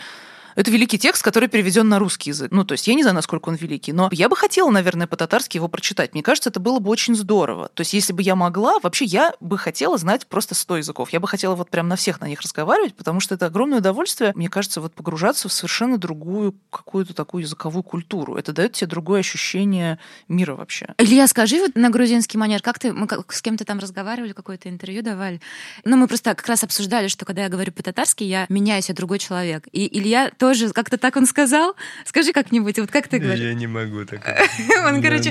[0.54, 2.50] это великий текст, который переведен на русский язык.
[2.50, 5.56] Ну, то есть я не знаю, насколько он великий, но я бы хотела, наверное, по-татарски
[5.56, 6.14] его прочитать.
[6.14, 7.68] Мне кажется, это было бы очень здорово.
[7.74, 11.10] То есть если бы я могла, вообще я бы хотела знать просто 100 языков.
[11.10, 14.32] Я бы хотела вот прям на всех на них разговаривать, потому что это огромное удовольствие,
[14.34, 18.36] мне кажется, вот погружаться в совершенно другую какую-то такую языковую культуру.
[18.36, 20.94] Это дает тебе другое ощущение мира вообще.
[20.98, 25.02] Илья, скажи вот на грузинский манер, как ты, мы с кем-то там разговаривали, какое-то интервью
[25.02, 25.40] давали.
[25.84, 29.18] Ну, мы просто как раз обсуждали, что когда я говорю по-татарски, я меняюсь, я другой
[29.18, 29.66] человек.
[29.72, 31.74] И Илья тоже как-то так он сказал.
[32.04, 33.44] Скажи как-нибудь, вот как ты говоришь?
[33.44, 34.20] Я не могу так.
[34.86, 35.30] Он, короче,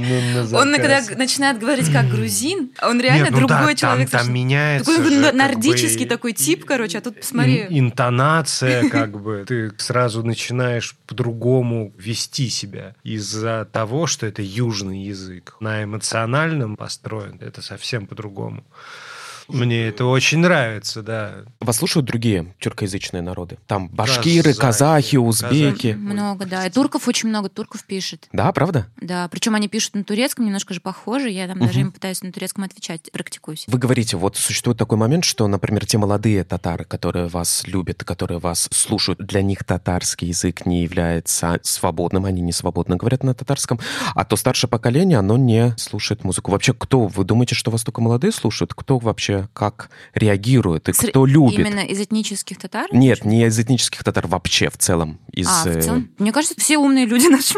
[0.53, 4.09] он когда начинает говорить как грузин, он реально ну другой человек.
[4.09, 4.95] Там, меняется.
[4.95, 7.65] Такой нордический такой тип, короче, а тут посмотри.
[7.69, 14.99] ин- интонация, как бы, ты сразу начинаешь по-другому вести себя из-за того, что это южный
[15.03, 15.55] язык.
[15.59, 18.63] На эмоциональном построен, это совсем по-другому.
[19.47, 21.35] Мне это очень нравится, да.
[21.59, 23.57] Вас слушают другие тюркоязычные народы?
[23.67, 25.91] Там башкиры, Казахи, казахи, узбеки.
[25.91, 25.93] казахи.
[25.97, 26.65] Много, да.
[26.65, 28.27] И турков очень много, турков пишет.
[28.31, 28.87] Да, правда?
[28.99, 31.29] Да, причем они пишут на турецком, немножко же похоже.
[31.29, 33.65] Я там даже им пытаюсь на турецком отвечать, практикуюсь.
[33.67, 38.39] Вы говорите, вот существует такой момент, что, например, те молодые татары, которые вас любят, которые
[38.39, 43.79] вас слушают, для них татарский язык не является свободным, они не свободно говорят на татарском,
[44.15, 46.51] а то старшее поколение, оно не слушает музыку.
[46.51, 48.73] Вообще, кто, вы думаете, что вас только молодые слушают?
[48.73, 51.59] Кто вообще вообще как реагируют и Ср- кто любит?
[51.59, 52.87] Именно из этнических татар?
[52.91, 55.19] Нет, не из этнических татар, вообще в целом.
[55.31, 56.09] Из, А, в э, целом?
[56.17, 57.55] Мне кажется, все умные люди наши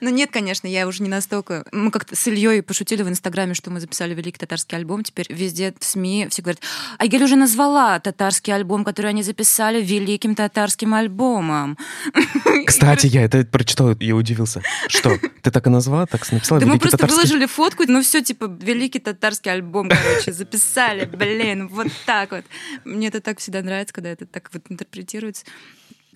[0.00, 1.64] Ну нет, конечно, я уже не настолько.
[1.72, 5.02] Мы как-то с Ильей пошутили в Инстаграме, что мы записали великий татарский альбом.
[5.04, 6.60] Теперь везде в СМИ все говорят,
[6.98, 11.78] Айгель уже назвала татарский альбом, который они записали великим татарским альбомом.
[12.66, 14.62] Кстати, я это прочитал и удивился.
[14.88, 16.60] Что, ты так и назвала, так написала?
[16.60, 17.16] Да мы «Великий просто татарский»?
[17.16, 22.44] выложили фотку, ну все, типа, великий татарский альбом, короче, записали, блин, вот так вот.
[22.84, 25.44] Мне это так всегда нравится, когда это так вот интерпретируется.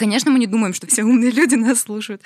[0.01, 2.23] Конечно, мы не думаем, что все умные люди нас слушают,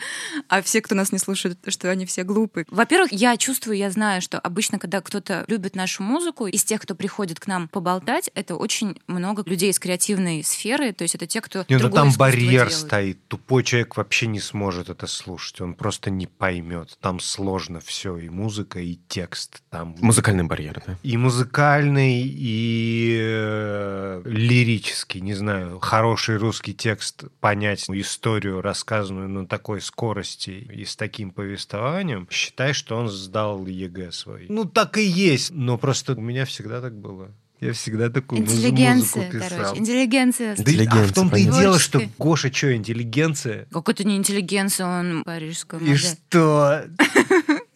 [0.49, 2.67] а все, кто нас не слушает, что они все глупые.
[2.71, 6.95] Во-первых, я чувствую, я знаю, что обычно, когда кто-то любит нашу музыку, из тех, кто
[6.95, 11.41] приходит к нам поболтать, это очень много людей из креативной сферы, то есть это те,
[11.41, 12.73] кто Не, ну там барьер делают.
[12.73, 13.27] стоит.
[13.27, 15.61] Тупой человек вообще не сможет это слушать.
[15.61, 16.97] Он просто не поймет.
[17.01, 18.19] Там сложно все.
[18.19, 19.65] И музыка, и текст.
[19.71, 20.97] Там Музыкальный барьер, да?
[21.03, 27.25] и музыкальный, и э, лирический, не знаю, хороший русский текст,
[27.65, 34.13] понять историю, рассказанную на такой скорости и с таким повествованием, считай, что он сдал ЕГЭ
[34.13, 34.47] свой.
[34.49, 37.31] Ну, так и есть, но просто у меня всегда так было.
[37.61, 39.59] Я всегда такую Интеллигенция, музыку писал.
[39.59, 40.47] короче, интеллигенция.
[40.49, 42.03] Да, а в Интеллигенция, том-то и дело, что.
[42.19, 43.67] Гоша что, интеллигенция?
[43.73, 46.85] Как это не интеллигенция, он парижская И что?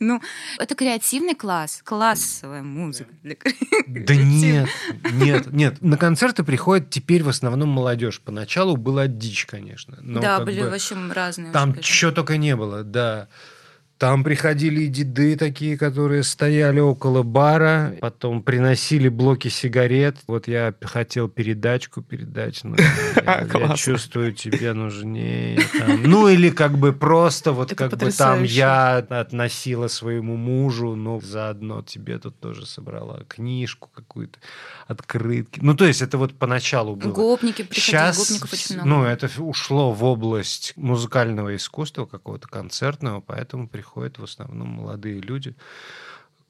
[0.00, 0.20] Ну,
[0.58, 3.10] это креативный класс, классовая музыка.
[3.22, 3.36] для
[3.86, 4.68] Да нет,
[5.12, 5.82] нет, нет.
[5.82, 8.20] На концерты приходит теперь в основном молодежь.
[8.20, 9.98] Поначалу была дичь, конечно.
[10.00, 11.52] но да, были бы вообще разные.
[11.52, 13.28] Там чего только не было, да.
[13.98, 20.18] Там приходили и деды такие, которые стояли около бара, потом приносили блоки сигарет.
[20.28, 22.76] Вот я хотел передачку передать, но
[23.26, 25.60] я, чувствую, тебе нужнее.
[26.04, 31.82] Ну или как бы просто вот как бы там я относила своему мужу, но заодно
[31.82, 34.38] тебе тут тоже собрала книжку какую-то,
[34.86, 35.58] открытки.
[35.60, 37.12] Ну то есть это вот поначалу было.
[37.12, 38.88] Гопники приходили, гопников очень много.
[38.88, 45.54] ну, это ушло в область музыкального искусства, какого-то концертного, поэтому приходят в основном молодые люди,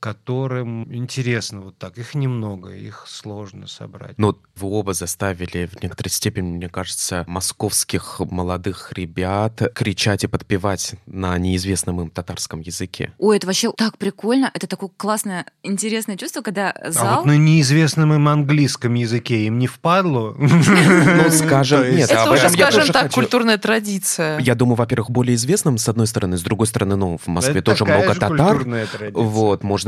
[0.01, 1.99] которым интересно вот так.
[1.99, 4.18] Их немного, их сложно собрать.
[4.18, 10.94] Но вы оба заставили в некоторой степени, мне кажется, московских молодых ребят кричать и подпевать
[11.07, 13.12] на неизвестном им татарском языке.
[13.18, 14.51] Ой, это вообще так прикольно.
[14.55, 17.16] Это такое классное, интересное чувство, когда А зал...
[17.16, 20.34] вот на неизвестном им английском языке им не впадло?
[20.38, 24.38] Ну, скажем, нет, Это об уже, скажем так, культурная традиция.
[24.38, 27.84] Я думаю, во-первых, более известным, с одной стороны, с другой стороны, ну, в Москве тоже
[27.84, 28.28] много татар.
[28.28, 29.22] культурная традиция.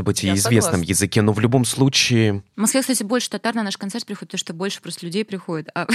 [0.01, 0.89] Может быть, и Я известном согласна.
[0.89, 2.43] языке, но в любом случае...
[2.55, 5.69] В Москве, кстати, больше татар на наш концерт приходит, потому что больше просто людей приходит.
[5.75, 5.85] А-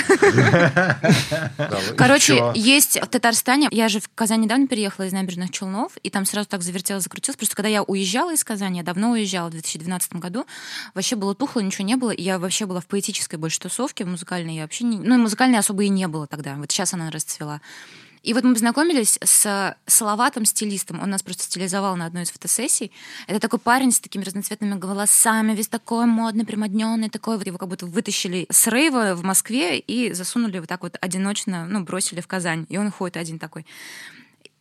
[1.93, 6.11] и Короче, есть в Татарстане, я же в Казань недавно переехала из набережных Челнов, и
[6.11, 7.37] там сразу так завертелось, закрутилось.
[7.37, 10.47] Просто когда я уезжала из Казани, я давно уезжала, в 2012 году,
[10.95, 14.09] вообще было тухло, ничего не было, и я вообще была в поэтической больше тусовке, в
[14.09, 14.99] музыкальной я вообще не...
[14.99, 17.61] Ну, и музыкальной особо и не было тогда, вот сейчас она расцвела.
[18.27, 21.01] И вот мы познакомились с Салаватом, стилистом.
[21.01, 22.91] Он нас просто стилизовал на одной из фотосессий.
[23.29, 27.39] Это такой парень с такими разноцветными волосами, весь такой модный, примодненный, такой.
[27.39, 31.67] Вот его как будто вытащили с рейва в Москве и засунули вот так вот одиночно,
[31.67, 32.67] ну, бросили в Казань.
[32.69, 33.65] И он ходит один такой.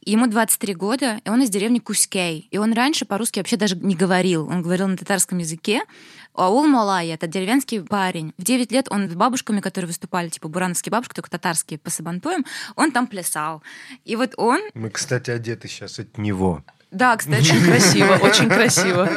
[0.07, 2.47] Ему 23 года, и он из деревни Кускей.
[2.51, 4.47] И он раньше по-русски вообще даже не говорил.
[4.47, 5.81] Он говорил на татарском языке.
[6.35, 8.31] Аул Малай— это деревенский парень.
[8.37, 12.45] В 9 лет он с бабушками, которые выступали, типа бурановские бабушки, только татарские по сабантуям,
[12.75, 13.63] он там плясал.
[14.03, 14.61] И вот он...
[14.75, 16.63] Мы, кстати, одеты сейчас от него.
[16.95, 17.51] Да, кстати.
[17.51, 19.09] Очень красиво, очень красиво.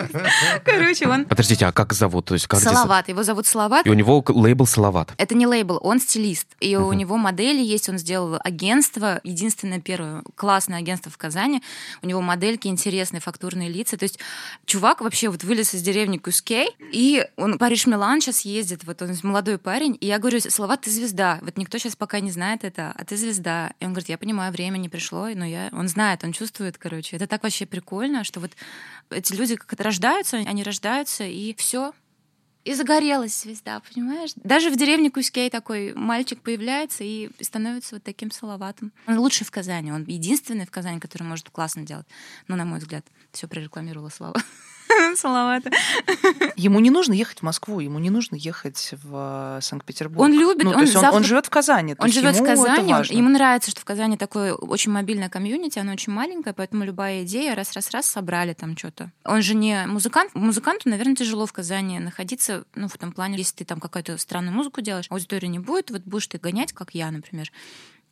[0.64, 1.24] Короче, он...
[1.26, 2.26] Подождите, а как зовут?
[2.26, 3.09] То есть как здесь- Салават.
[3.09, 3.87] Его зовут Салават.
[3.87, 5.12] И у него лейбл Салават.
[5.16, 6.49] Это не лейбл, он стилист.
[6.61, 11.62] И у него модели есть, он сделал агентство, единственное первое классное агентство в Казани.
[12.03, 13.97] У него модельки интересные, фактурные лица.
[13.97, 14.18] То есть
[14.66, 19.59] чувак вообще вот вылез из деревни Кускей, и он Париж-Милан сейчас ездит, вот он молодой
[19.59, 19.97] парень.
[20.01, 21.39] И я говорю, Слова, ты звезда.
[21.43, 23.72] Вот никто сейчас пока не знает это, а ты звезда.
[23.79, 25.68] И он говорит, я понимаю, время не пришло, но я...
[25.72, 27.14] Он знает, он чувствует, короче.
[27.16, 28.53] Это так вообще прикольно, что вот
[29.11, 31.93] эти люди как это рождаются, они рождаются, и все,
[32.64, 34.33] и загорелась звезда, понимаешь?
[34.37, 38.93] Даже в деревне Кузькей такой мальчик появляется и становится вот таким салаватом.
[39.07, 42.07] Он лучший в Казани, он единственный в Казани, который может классно делать.
[42.47, 44.39] Ну, на мой взгляд, все прорекламировала Слава.
[45.16, 45.70] Салавата.
[46.57, 50.20] Ему не нужно ехать в Москву, ему не нужно ехать в э, Санкт-Петербург.
[50.22, 51.95] Он любит, Ну, он завтра- он живет в Казани.
[51.99, 56.12] Он живет в Казани, ему нравится, что в Казани такое очень мобильное комьюнити, оно очень
[56.12, 59.12] маленькое, поэтому любая идея раз-раз-раз собрали там что-то.
[59.24, 60.34] Он же не музыкант.
[60.34, 64.55] Музыканту, наверное, тяжело в Казани находиться, ну, в том плане, если ты там какую-то странную
[64.55, 67.51] музыку делаешь, аудитории не будет, вот будешь ты гонять, как я, например.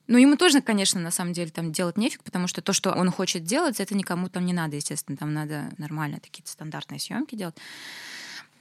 [0.08, 3.10] Ну, ему тоже, конечно, на самом деле там делать нефиг, потому что то, что он
[3.10, 7.56] хочет делать, это никому там не надо, естественно, там надо нормально какие-то стандартные съемки делать.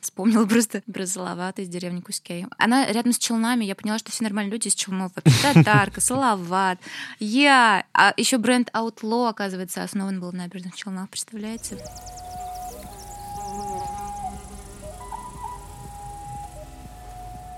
[0.06, 2.46] Вспомнила просто про из деревни Кускей.
[2.60, 5.12] Она рядом с Челнами, я поняла, что все нормальные люди из Челнов.
[5.16, 6.80] Вообще Татарка, Салават,
[7.20, 7.86] я.
[7.91, 11.78] А еще бренд Outlaw, оказывается, основан был в набережных Челнах, представляете?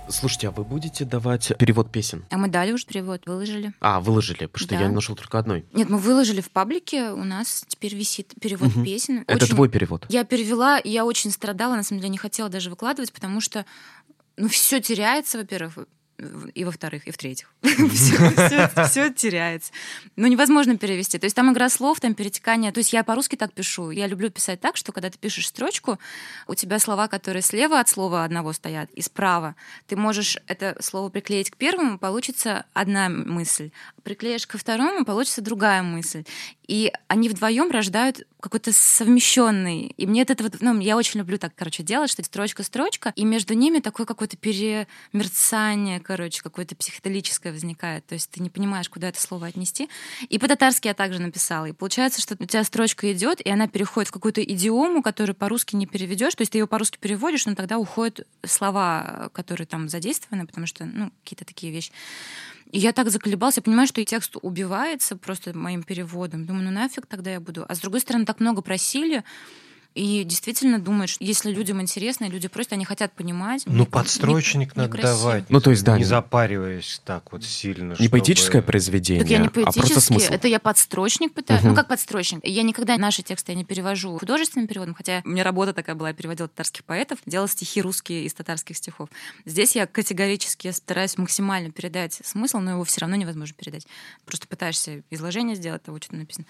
[0.09, 2.25] Слушайте, а вы будете давать перевод песен?
[2.29, 3.73] А мы дали уже перевод, выложили.
[3.81, 4.81] А, выложили, потому что Да.
[4.81, 5.65] я нашел только одной.
[5.73, 8.85] Нет, мы выложили в паблике, у нас теперь висит перевод Мгм.
[8.85, 9.23] песен.
[9.27, 10.05] Это Очень- твой перевод.
[10.09, 13.65] Я перевела, я очень страдала, на самом деле, не хотела даже выкладывать, потому что
[14.37, 15.87] ну, все теряется, во-первых,
[16.55, 17.53] и во-вторых, и в-третьих.
[17.61, 19.71] Все теряется.
[20.15, 21.19] Ну, невозможно перевести.
[21.19, 22.71] То есть там игра слов, там перетекание.
[22.71, 23.91] То есть я по-русски так пишу.
[23.91, 25.99] Я люблю писать так, что когда ты пишешь строчку,
[26.47, 29.55] у тебя слова, которые слева от слова одного стоят, и справа.
[29.85, 33.71] Ты можешь это слово приклеить к первому, получится одна мысль.
[34.03, 36.23] Приклеишь ко второму, получится другая мысль.
[36.67, 39.93] И они вдвоем рождают какой-то совмещенный.
[39.97, 43.53] И мне это вот, ну, я очень люблю так, короче, делать, что строчка-строчка, и между
[43.53, 48.05] ними такое какое-то перемерцание, короче, какое-то психоделическое возникает.
[48.05, 49.89] То есть ты не понимаешь, куда это слово отнести.
[50.29, 51.65] И по-татарски я также написала.
[51.65, 55.75] И получается, что у тебя строчка идет, и она переходит в какую-то идиому, которую по-русски
[55.75, 56.35] не переведешь.
[56.35, 60.85] То есть ты ее по-русски переводишь, но тогда уходят слова, которые там задействованы, потому что,
[60.85, 61.91] ну, какие-то такие вещи.
[62.71, 66.45] И я так заколебалась, я понимаю, что и текст убивается просто моим переводом.
[66.45, 67.65] Думаю, ну нафиг тогда я буду.
[67.67, 69.23] А с другой стороны, так много просили,
[69.97, 73.63] и действительно думают, что если людям интересно, и люди просят, они хотят понимать.
[73.65, 75.17] Ну, подстрочник мне- надо некрасиво.
[75.19, 75.49] давать.
[75.49, 77.89] Ну, то есть, да, Не не- запариваясь так вот сильно.
[77.89, 80.31] Не чтобы- поэтическое произведение, Так я не а просто поэтически, смысл.
[80.31, 81.61] это я подстрочник пытаюсь.
[81.61, 81.69] Мгм.
[81.71, 82.39] Ну, как подстрочник?
[82.43, 86.09] Я никогда наши тексты я не перевожу художественным переводом, хотя у меня работа такая была,
[86.09, 89.09] я переводила татарских поэтов, делала стихи русские из татарских стихов.
[89.45, 93.87] Здесь я категорически стараюсь максимально передать смысл, но его все равно невозможно передать.
[94.25, 96.45] Просто пытаешься изложение сделать того, что там написано.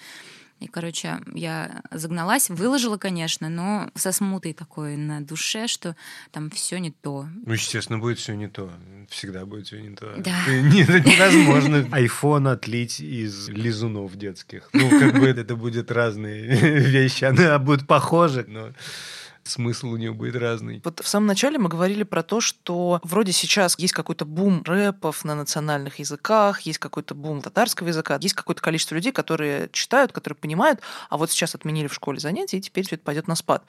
[0.60, 5.96] И, короче, я загналась, выложила, конечно, но со смутой такой на душе, что
[6.32, 7.28] там все не то.
[7.46, 8.72] Ну, естественно, будет все не то.
[9.10, 10.16] Всегда будет все не то.
[10.18, 10.36] Да.
[10.48, 14.70] Не- Это невозможно айфон отлить из лизунов детских.
[14.74, 16.44] Ну, как бы это будет разные
[16.80, 17.26] вещи.
[17.26, 18.72] Она будет похожа, но
[19.50, 20.82] смысл у нее будет разный.
[20.84, 25.24] Вот в самом начале мы говорили про то, что вроде сейчас есть какой-то бум рэпов
[25.26, 30.38] на национальных языках, есть какой-то бум татарского языка, есть какое-то количество людей, которые читают, которые
[30.38, 33.64] понимают, а вот сейчас отменили в школе занятия, и теперь все это пойдет на спад.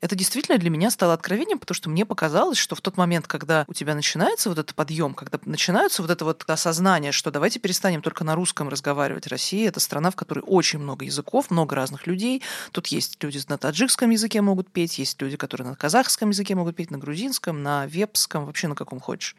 [0.00, 3.64] Это действительно для меня стало откровением, потому что мне показалось, что в тот момент, когда
[3.66, 8.02] у тебя начинается вот этот подъем, когда начинается вот это вот осознание, что давайте перестанем
[8.02, 9.26] только на русском разговаривать.
[9.26, 12.42] Россия— это страна, в которой очень много языков, много разных людей.
[12.72, 16.76] Тут есть люди на таджикском языке могут петь, есть люди, которые на казахском языке могут
[16.76, 19.36] петь, на грузинском, на вепском, вообще на каком хочешь.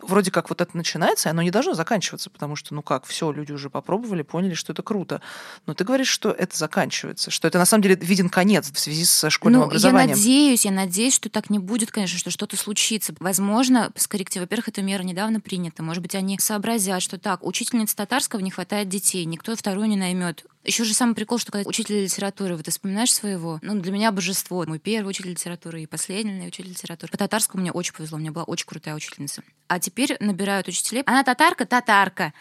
[0.00, 3.30] Вроде как вот это начинается, и оно не должно заканчиваться, потому что, ну как, все,
[3.32, 5.20] люди уже попробовали, поняли, что это круто.
[5.66, 9.04] Но ты говоришь, что это заканчивается, что это на самом деле виден конец в связи
[9.04, 10.10] со школьным ну, образованием.
[10.10, 13.14] я надеюсь, я надеюсь, что так не будет, конечно, что что-то случится.
[13.20, 14.46] Возможно, с коррективой.
[14.46, 15.82] Во-первых, эта мера недавно принята.
[15.82, 20.44] Может быть, они сообразят, что так, учительниц татарского не хватает детей, никто вторую не наймет.
[20.64, 24.12] Еще же самый прикол, что когда учитель литературы, вот ты вспоминаешь своего, ну, для меня
[24.12, 24.64] божество.
[24.64, 27.10] Мой первый учитель литературы и последний учитель литературы.
[27.10, 29.42] По татарскому мне очень повезло, у меня была очень крутая учительница.
[29.68, 31.02] А теперь набирают учителей.
[31.06, 31.66] Она татарка?
[31.66, 32.32] Татарка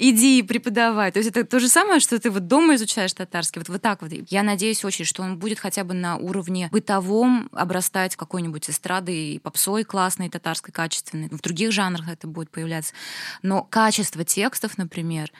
[0.00, 1.12] иди преподавай.
[1.12, 3.60] То есть это то же самое, что ты вот дома изучаешь татарский.
[3.60, 4.10] Вот, вот так вот.
[4.30, 9.38] Я надеюсь очень, что он будет хотя бы на уровне бытовом обрастать какой-нибудь эстрадой и
[9.38, 11.28] попсой классной, татарской, качественной.
[11.28, 12.94] В других жанрах это будет появляться.
[13.42, 15.30] Но качество текстов, например,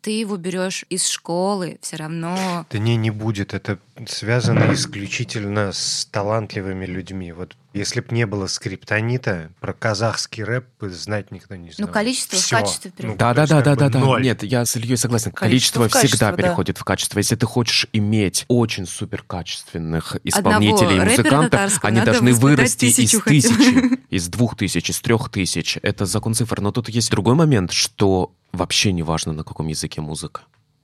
[0.00, 2.66] ты его берешь из школы, все равно.
[2.70, 3.54] Да не, не будет.
[3.54, 7.32] Это связано исключительно с талантливыми людьми.
[7.32, 11.88] Вот если бы не было скриптонита, про казахский рэп знать никто не знал.
[11.88, 12.58] Ну, количество в Всё.
[12.58, 13.18] качестве переходит.
[13.18, 14.20] Да, да, да, да, да, да.
[14.20, 15.30] Нет, я с Ильей согласен.
[15.32, 16.36] Количество Количество, в качество, всегда да.
[16.36, 17.18] переходит в качество.
[17.18, 23.22] Если ты хочешь иметь очень супер качественных исполнителей и музыкантов, они должны вырасти из бы.
[23.22, 25.78] тысячи, из двух тысяч, из трех тысяч.
[25.82, 26.60] Это закон цифр.
[26.60, 30.42] Но тут есть другой момент, что вообще не важно, на каком языке музыка.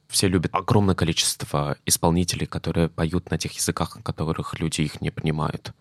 [0.09, 5.11] Все любят огромное количество исполнителей, которые поют на тех языках, на которых люди их не
[5.11, 5.73] понимают.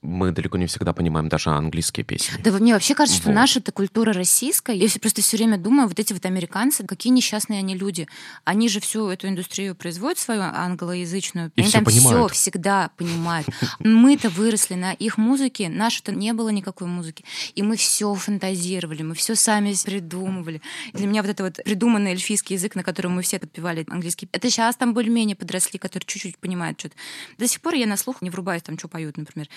[0.00, 2.40] Мы далеко не всегда понимаем даже английские песни.
[2.42, 3.34] Да мне вообще кажется, что Вот.
[3.34, 4.76] наша эта культура российская.
[4.76, 8.06] Я всё- просто все время думаю, вот эти вот американцы, какие несчастные они люди.
[8.44, 11.50] Они же всю эту индустрию производят свою англоязычную.
[11.56, 12.32] И они всё там все понимают.
[12.32, 13.48] всегда понимают.
[13.80, 17.24] Мы-то выросли на их музыке, нашей-то не было никакой музыки.
[17.56, 20.62] И мы все фантазировали, мы все сами придумывали.
[20.92, 24.48] Для меня вот это вот придуманный эльфийский язык, на котором мы все подпевали английский, это
[24.48, 26.94] сейчас там более-менее подросли, которые чуть-чуть понимают что-то.
[27.38, 29.48] До сих пор я на слух не врубаюсь, там, что поют, например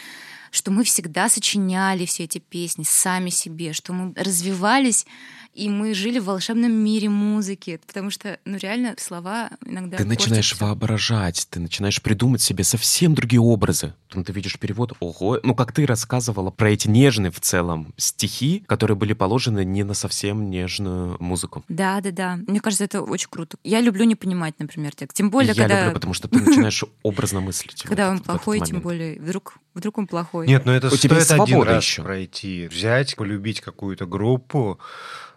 [0.51, 5.05] что мы всегда сочиняли все эти песни сами себе, что мы развивались
[5.53, 10.53] и мы жили в волшебном мире музыки, потому что, ну, реально, слова иногда Ты начинаешь
[10.53, 10.65] всё.
[10.65, 13.93] воображать, ты начинаешь придумать себе совсем другие образы.
[14.07, 18.63] Потом ты видишь перевод, ого, ну как ты рассказывала про эти нежные в целом стихи,
[18.67, 21.63] которые были положены не на совсем нежную музыку.
[21.67, 22.39] Да, да, да.
[22.47, 23.57] Мне кажется, это очень круто.
[23.63, 25.17] Я люблю не понимать, например, текст.
[25.17, 27.83] Тем более, И я когда, люблю, потому что ты начинаешь образно мыслить.
[27.83, 30.47] когда он плохой, тем более, вдруг, вдруг он плохой.
[30.47, 32.01] Нет, ну это У тебя стоит есть один раз еще.
[32.03, 34.79] пройти, взять, полюбить какую-то группу,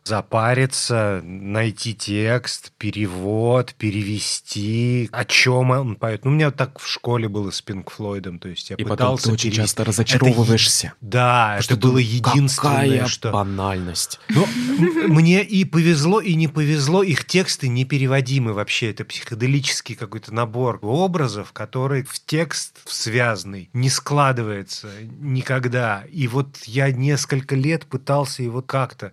[0.05, 6.25] запариться, найти текст, перевод, перевести, о чем он поет.
[6.27, 8.97] Ну, у меня так в школе было с Пинк Флойдом, то есть я И потом
[8.97, 9.63] пытался ты очень перевести.
[9.63, 10.93] часто разочаровываешься.
[11.01, 13.31] Да, Что это было ты- единственное, Какая что...
[13.33, 14.21] банальность.
[14.29, 17.03] Ну, м- мне и повезло, и не повезло.
[17.03, 18.91] Их тексты непереводимы вообще.
[18.91, 26.05] Это психоделический какой-то набор образов, который в текст связанный не складывается никогда.
[26.13, 29.13] И вот я несколько лет пытался его как-то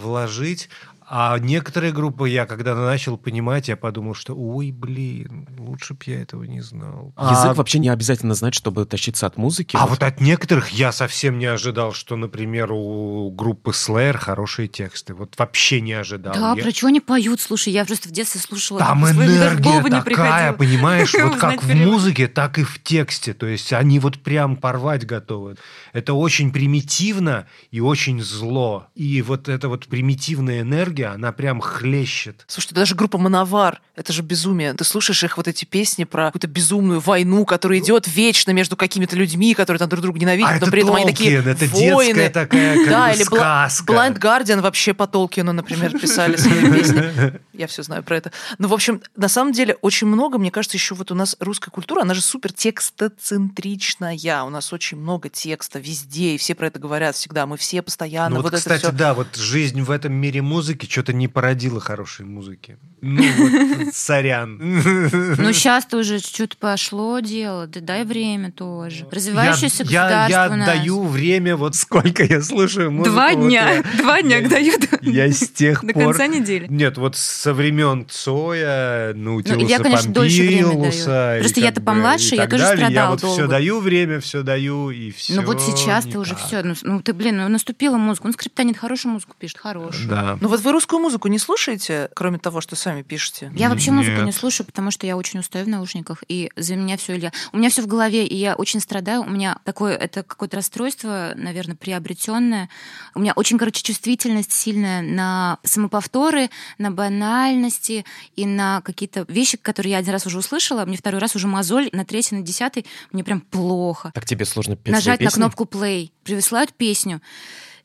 [0.00, 0.68] вложить.
[1.12, 6.22] А некоторые группы я, когда начал понимать, я подумал, что ой, блин, лучше бы я
[6.22, 7.12] этого не знал.
[7.18, 9.76] Язык А- вообще не обязательно знать, чтобы тащиться от музыки.
[9.76, 15.12] а вот от некоторых я совсем не ожидал, что, например, у группы Slayer хорошие тексты.
[15.12, 16.32] Вот вообще не ожидал.
[16.32, 17.40] Да, Я- про что они поют?
[17.40, 18.78] Слушай, я просто в детстве слушала.
[18.78, 23.34] Там энергия не такая, понимаешь, вот как в музыке, так и в тексте.
[23.34, 25.56] То есть они вот прям порвать готовы.
[25.92, 28.86] Это очень примитивно и очень зло.
[28.94, 32.44] И вот эта вот примитивная энергия, она прям хлещет.
[32.46, 34.72] Слушай, даже группа Мановар, это же безумие.
[34.74, 39.16] Ты слушаешь их вот эти песни про какую-то безумную войну, которая идет вечно между какими-то
[39.16, 41.64] людьми, которые там друг друга ненавидят, А но это при этом они такие Толкин, это
[41.66, 42.06] воины.
[42.14, 43.92] детская такая да, или сказка.
[43.92, 47.40] Blind Guardian вообще по Толкину, например, писали свои песни.
[47.52, 48.32] Я все знаю про это.
[48.58, 51.70] Ну, в общем, на самом деле очень много, мне кажется, еще вот у нас русская
[51.70, 54.42] культура, она же супер текстоцентричная.
[54.44, 57.46] У нас очень много текста везде, и все про это говорят всегда.
[57.46, 58.92] Мы все постоянно Ну вот, вот, это кстати, всё.
[58.92, 62.76] да, вот жизнь в этом мире музыки что-то не породила хорошей музыки.
[63.00, 63.50] Ну вот,
[63.94, 64.58] сорян.
[64.58, 67.66] Ну, сейчас-то уже чуть-чуть пошло дело.
[67.68, 69.06] Да дай время тоже.
[69.10, 73.14] Развивающееся я, государство я даю время, вот сколько я слушаю музыку.
[73.14, 73.70] Два вот дня.
[73.70, 75.02] я- Два дня я- дают.
[75.02, 76.02] Я с тех До пор...
[76.06, 76.66] конца недели.
[76.68, 80.84] Нет, вот со времен Цоя, Наутилуса Ну, я, конечно, дольше даю.
[80.84, 82.80] И Просто я-то помладше, я тоже далее.
[82.80, 86.62] Я страдала вот все даю время, все даю, и все Ну вот сейчас-то уже все.
[86.62, 88.26] Ну, ну, ты, блин, ну наступила музыка.
[88.26, 90.08] Ну, скриптонит хорошую музыку пишет, хорошую.
[90.08, 90.36] Да.
[90.40, 93.52] Ну вот вы русскую музыку не слушаете, кроме того, что сами пишете?
[93.54, 94.24] Я вообще музыку Нет.
[94.24, 97.32] не слушаю, потому что я очень устаю в наушниках, и за меня все Илья.
[97.52, 99.20] У меня все в голове, и я очень страдаю.
[99.20, 102.70] У меня такое, это какое-то расстройство, наверное, приобретенное.
[103.14, 108.06] У меня очень, короче, чувствительность сильная на самоповторы, на банальности
[108.36, 111.90] и на какие-то вещи, которые я один раз уже услышала, мне второй раз уже мозоль,
[111.92, 114.12] на третий, на десятый мне прям плохо.
[114.14, 117.20] Так тебе сложно петь Нажать на кнопку play, присылают песню.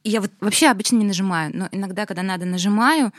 [0.05, 3.11] Я вот вообще обычно не нажимаю, но иногда, когда надо, нажимаю,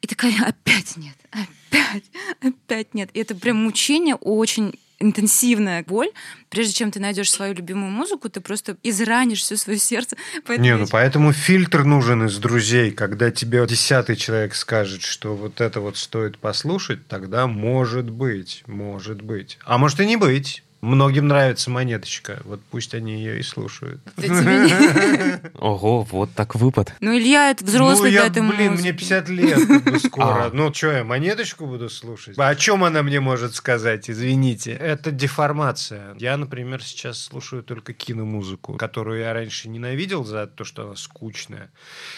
[0.00, 2.04] и такая, опять нет, опять,
[2.40, 3.10] опять нет.
[3.14, 6.10] И это прям мучение очень интенсивная боль.
[6.48, 10.16] Прежде чем ты найдешь свою любимую музыку, ты просто изранишь все свое сердце.
[10.46, 12.92] Поэтому Не, ну поэтому фильтр нужен из друзей.
[12.92, 19.20] Когда тебе десятый человек скажет, что вот это вот стоит послушать, тогда может быть, может
[19.20, 19.58] быть.
[19.64, 20.62] А может и не быть.
[20.86, 22.40] Многим нравится монеточка.
[22.44, 24.00] Вот пусть они ее и слушают.
[25.54, 26.94] Ого, вот так выпад.
[27.00, 29.58] Ну, Илья, это взрослый ну, я, до этой блин, мне 50 лет
[30.04, 30.44] скоро.
[30.44, 30.50] А.
[30.52, 32.38] Ну, что, я монеточку буду слушать?
[32.38, 34.08] А о чем она мне может сказать?
[34.08, 34.74] Извините.
[34.74, 36.14] Это деформация.
[36.20, 41.72] Я, например, сейчас слушаю только киномузыку, которую я раньше ненавидел за то, что она скучная.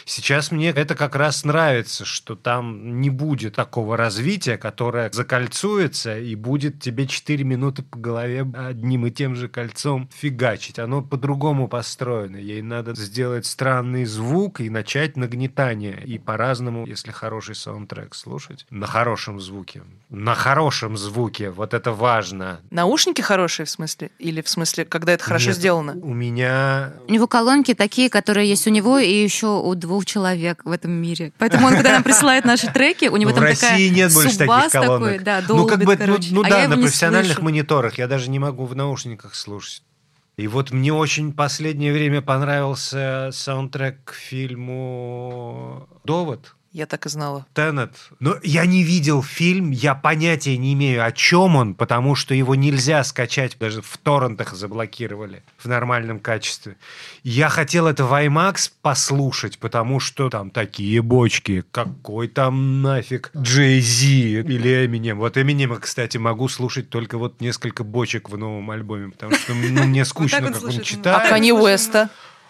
[0.05, 6.35] Сейчас мне это как раз нравится, что там не будет такого развития, которое закольцуется и
[6.35, 10.79] будет тебе 4 минуты по голове одним и тем же кольцом фигачить.
[10.79, 12.37] Оно по-другому построено.
[12.37, 16.03] Ей надо сделать странный звук и начать нагнетание.
[16.05, 19.83] И по-разному, если хороший саундтрек слушать, на хорошем звуке.
[20.11, 21.51] На хорошем звуке.
[21.51, 22.61] Вот это важно.
[22.71, 24.11] Наушники хорошие в смысле?
[24.19, 25.97] Или в смысле, когда это хорошо Нет, сделано?
[26.03, 30.63] У меня У него колонки такие, которые есть у него и еще у двух человек
[30.65, 31.33] в этом мире.
[31.39, 34.39] Поэтому он, когда нам присылает наши треки, у него в там России такая нет больше
[34.39, 35.11] таких колонок.
[35.11, 36.29] такой, да, ну, как долбит, бы, ну, короче.
[36.35, 37.45] ну А да, на профессиональных слышу.
[37.45, 37.99] мониторах.
[37.99, 39.83] Я даже не могу в наушниках слушать.
[40.37, 46.55] И вот мне очень последнее время понравился саундтрек к фильму «Довод».
[46.79, 47.45] Я так и знала.
[47.55, 47.91] Теннет.
[48.21, 52.55] Но я не видел фильм, я понятия не имею, о чем он, потому что его
[52.55, 56.77] нельзя скачать, даже в торрентах заблокировали в нормальном качестве.
[57.25, 63.81] Я хотел это в IMAX послушать, потому что там такие бочки, какой там нафиг Джей
[63.81, 65.19] Зи или Эминем.
[65.19, 69.83] Вот Эминема, кстати, могу слушать только вот несколько бочек в новом альбоме, потому что ну,
[69.83, 71.29] мне скучно, как он слушает, А читает.
[71.29, 72.09] Кани Уэста?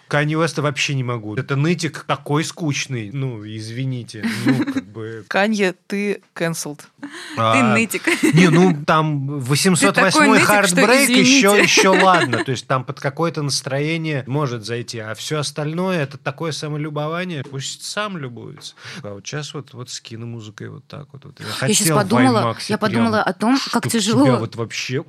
[0.09, 1.35] Канье Уэста вообще не могу.
[1.35, 3.11] Это нытик такой скучный.
[3.13, 4.25] Ну, извините.
[4.43, 5.23] Ну, как бы...
[5.27, 6.81] Канье, ты cancelled.
[6.99, 7.07] Ты
[7.37, 8.07] А, нытик.
[8.33, 11.37] Не, ну там такой 808 нытик, что хардбрейк извините.
[11.37, 12.43] еще, еще ладно.
[12.43, 14.97] То есть там под какое-то настроение может зайти.
[14.97, 17.43] А все остальное это такое самолюбование.
[17.43, 18.73] Пусть сам любуется.
[19.03, 21.25] А вот сейчас вот, вот с киномузыкой вот так вот.
[21.25, 21.39] вот.
[21.39, 25.03] Я, Я сейчас подумала, я подумала о том, как тяжело, тебя вот вообще...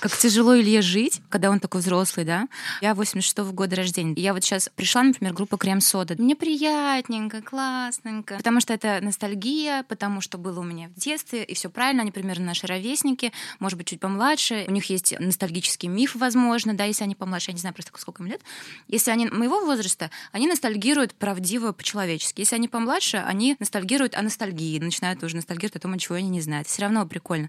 [0.00, 2.48] как тяжело Илье жить, когда он такой взрослый, да?
[2.82, 4.25] Я 86-го года рождения.
[4.26, 6.16] Я вот сейчас пришла, например, группа Крем Сода.
[6.18, 8.34] Мне приятненько, классненько.
[8.38, 12.10] Потому что это ностальгия, потому что было у меня в детстве, и все правильно, они
[12.10, 14.64] примерно наши ровесники, может быть, чуть помладше.
[14.66, 18.20] У них есть ностальгический миф, возможно, да, если они помладше, я не знаю просто, сколько
[18.20, 18.40] им лет.
[18.88, 22.40] Если они моего возраста, они ностальгируют правдиво по-человечески.
[22.40, 26.40] Если они помладше, они ностальгируют о ностальгии, начинают уже ностальгировать о том, чего они не
[26.40, 26.66] знают.
[26.66, 27.48] Все равно прикольно.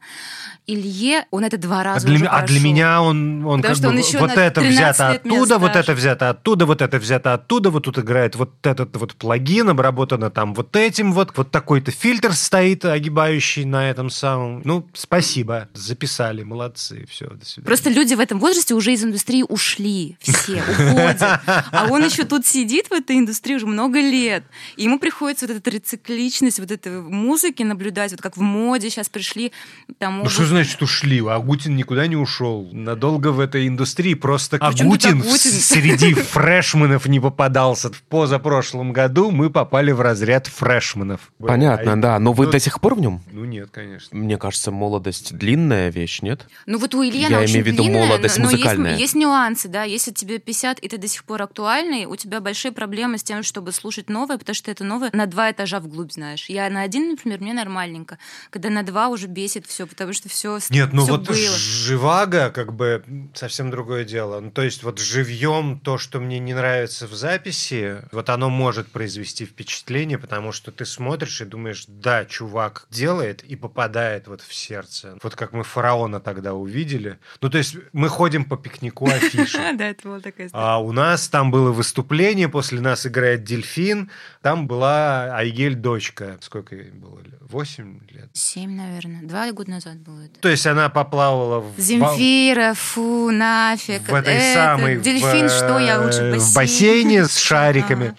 [0.67, 3.83] Илье, он это два А раза для, уже а для меня он, он Потому как
[3.83, 7.33] бы он еще вот это 13 взято оттуда, вот это взято оттуда, вот это взято
[7.33, 11.91] оттуда, вот тут играет вот этот вот плагин, обработано там вот этим вот, вот такой-то
[11.91, 14.61] фильтр стоит, огибающий на этом самом.
[14.63, 17.65] Ну, спасибо, записали, молодцы, все, до свидания.
[17.65, 21.21] Просто люди в этом возрасте уже из индустрии ушли, все уходят.
[21.21, 24.43] А он еще тут сидит в этой индустрии уже много лет.
[24.75, 29.09] И ему приходится вот эта рецикличность вот этой музыки наблюдать, вот как в моде сейчас
[29.09, 29.51] пришли.
[29.97, 31.19] Там Ну что значит ушли?
[31.19, 32.69] Агутин никуда не ушел.
[32.71, 34.13] Надолго в этой индустрии.
[34.13, 35.51] Просто А Агутин, Агутин?
[35.51, 36.13] среди
[36.61, 37.91] фрешменов не попадался.
[37.91, 41.31] В позапрошлом году мы попали в разряд фрешменов.
[41.39, 42.19] Понятно, А, да.
[42.19, 43.21] Но вы ну, до сих пор в нем?
[43.31, 44.17] Ну нет, конечно.
[44.17, 46.47] Мне кажется, молодость длинная вещь, нет?
[46.65, 48.97] Ну вот у Ильи Я имею в виду длинная, молодость но, но есть- музыкальная.
[48.97, 49.83] Есть, нюансы, да.
[49.83, 53.43] Если тебе 50 и ты до сих пор актуальный, у тебя большие проблемы с тем,
[53.43, 56.45] чтобы слушать новое, потому что это новое на два этажа вглубь, знаешь.
[56.49, 58.17] Я на один, например, мне нормальненько.
[58.49, 61.35] Когда на два уже бесит все, потому что все Нет, ну вот было.
[61.37, 63.03] живаго, как бы
[63.35, 64.39] совсем другое дело.
[64.39, 68.87] Ну, то есть вот живьем то, что мне не нравится в записи, вот оно может
[68.87, 74.53] произвести впечатление, потому что ты смотришь и думаешь, да, чувак делает и попадает вот в
[74.53, 75.17] сердце.
[75.23, 77.19] Вот как мы фараона тогда увидели.
[77.41, 79.57] Ну, то есть мы ходим по пикнику афиши.
[79.77, 80.49] Да, это была такая.
[80.53, 84.09] А у нас там было выступление, после нас играет дельфин,
[84.41, 86.37] там была Айгель дочка.
[86.41, 87.21] Сколько ей было?
[87.41, 88.29] Восемь лет?
[88.33, 89.21] Семь, наверное.
[89.23, 90.39] Два года назад было это.
[90.41, 91.79] То есть она поплавала в...
[91.79, 94.01] Земфира, фу, нафиг.
[94.01, 94.97] в этой это, самой...
[94.99, 98.15] Дельфин, что я лучше в бассейне с шариками.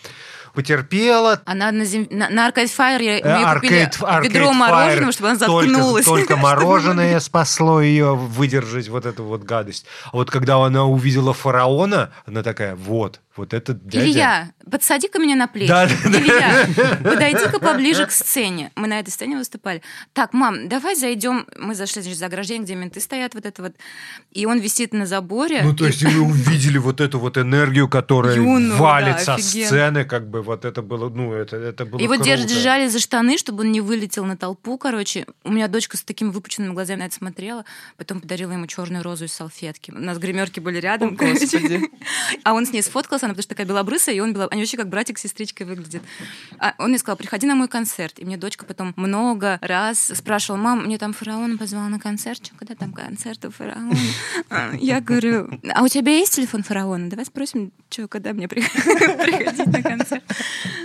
[0.59, 1.41] Потерпела.
[1.45, 2.09] Она на, зем...
[2.11, 5.39] на, на Arcade Fire я- мы Э, купили Arcade- Arcade ведро Fire мороженого, чтобы она
[5.39, 6.05] только- заткнулась.
[6.05, 9.87] Только, мы мороженое спасло ее выдержать вот эту вот гадость.
[10.07, 14.05] А вот когда она увидела фараона, она такая, вот, вот этот дядя.
[14.05, 15.69] Илья, подсади-ка меня на плечи.
[15.69, 15.87] Да.
[15.87, 16.67] Илья,
[17.05, 18.73] подойди-ка поближе к сцене.
[18.75, 19.81] Мы на этой сцене выступали.
[20.13, 21.47] Так, мам, давай зайдем.
[21.57, 23.75] Мы зашли значит, за ограждение, где менты стоят, вот это вот.
[24.33, 25.63] И он висит на заборе.
[25.63, 29.67] Ну, то есть мы увидели вот эту вот энергию, которая Юную, валит да, со офигенно.
[29.67, 32.31] сцены, как бы вот это было, ну, это, это было Его круто.
[32.31, 35.27] держали за штаны, чтобы он не вылетел на толпу, короче.
[35.45, 37.65] У меня дочка с такими выпученными глазами на это смотрела.
[37.97, 39.91] Потом подарила ему черную розу из салфетки.
[39.93, 41.11] У нас гримерки были рядом.
[41.11, 41.13] О.
[41.13, 41.81] Господи.
[42.45, 44.49] А он с ней сфоткался, она потому что такая белобрысая, и он бело...
[44.51, 46.03] Они вообще как братик с сестричкой выглядят.
[46.59, 48.19] А он мне сказал, приходи на мой концерт.
[48.19, 52.43] И мне дочка потом много раз спрашивала, мам, мне там фараон позвал на концерт.
[52.43, 53.95] Чё, когда там концерт у фараона?
[54.51, 57.11] А, Я говорю, а у тебя есть телефон фараона?
[57.11, 58.61] Давай спросим, что, когда мне при-
[59.25, 60.23] приходить на концерт.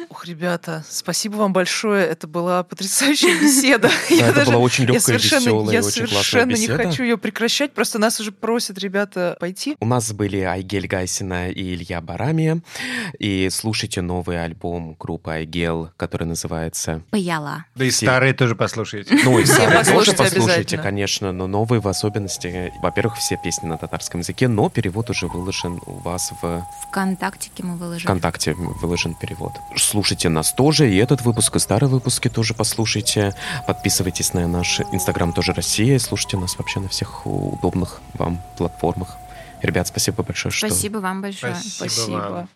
[0.09, 2.05] Ох, ребята, спасибо вам большое.
[2.05, 3.89] Это была потрясающая беседа.
[4.09, 6.83] Я это даже- была очень я легкая, веселая, Я очень классная совершенно не беседа.
[6.83, 7.73] хочу ее прекращать.
[7.73, 9.75] Просто нас уже просят ребята пойти.
[9.79, 12.61] У нас были Айгель Гайсина и Илья Барами.
[13.17, 17.01] И слушайте новый альбом группы Айгел, который называется...
[17.09, 17.65] Паяла.
[17.75, 19.17] Да и старые тоже послушайте.
[19.23, 22.71] Ну, и старые тоже послушайте конечно, но новые в особенности.
[22.81, 27.75] Во-первых, все песни на татарском языке, но перевод уже выложен у вас в Вконтактике мы
[27.77, 28.03] выложили.
[28.05, 29.32] ВКонтакте, выложен перевод.
[29.75, 33.33] Слушайте нас тоже, и этот выпуск, и старые выпуски тоже послушайте.
[33.67, 39.17] Подписывайтесь на наш Инстаграм тоже Россия, и слушайте нас вообще на всех удобных вам платформах.
[39.61, 41.55] Ребят, спасибо большое, что Спасибо вам большое.
[41.55, 42.49] Спасибо вам.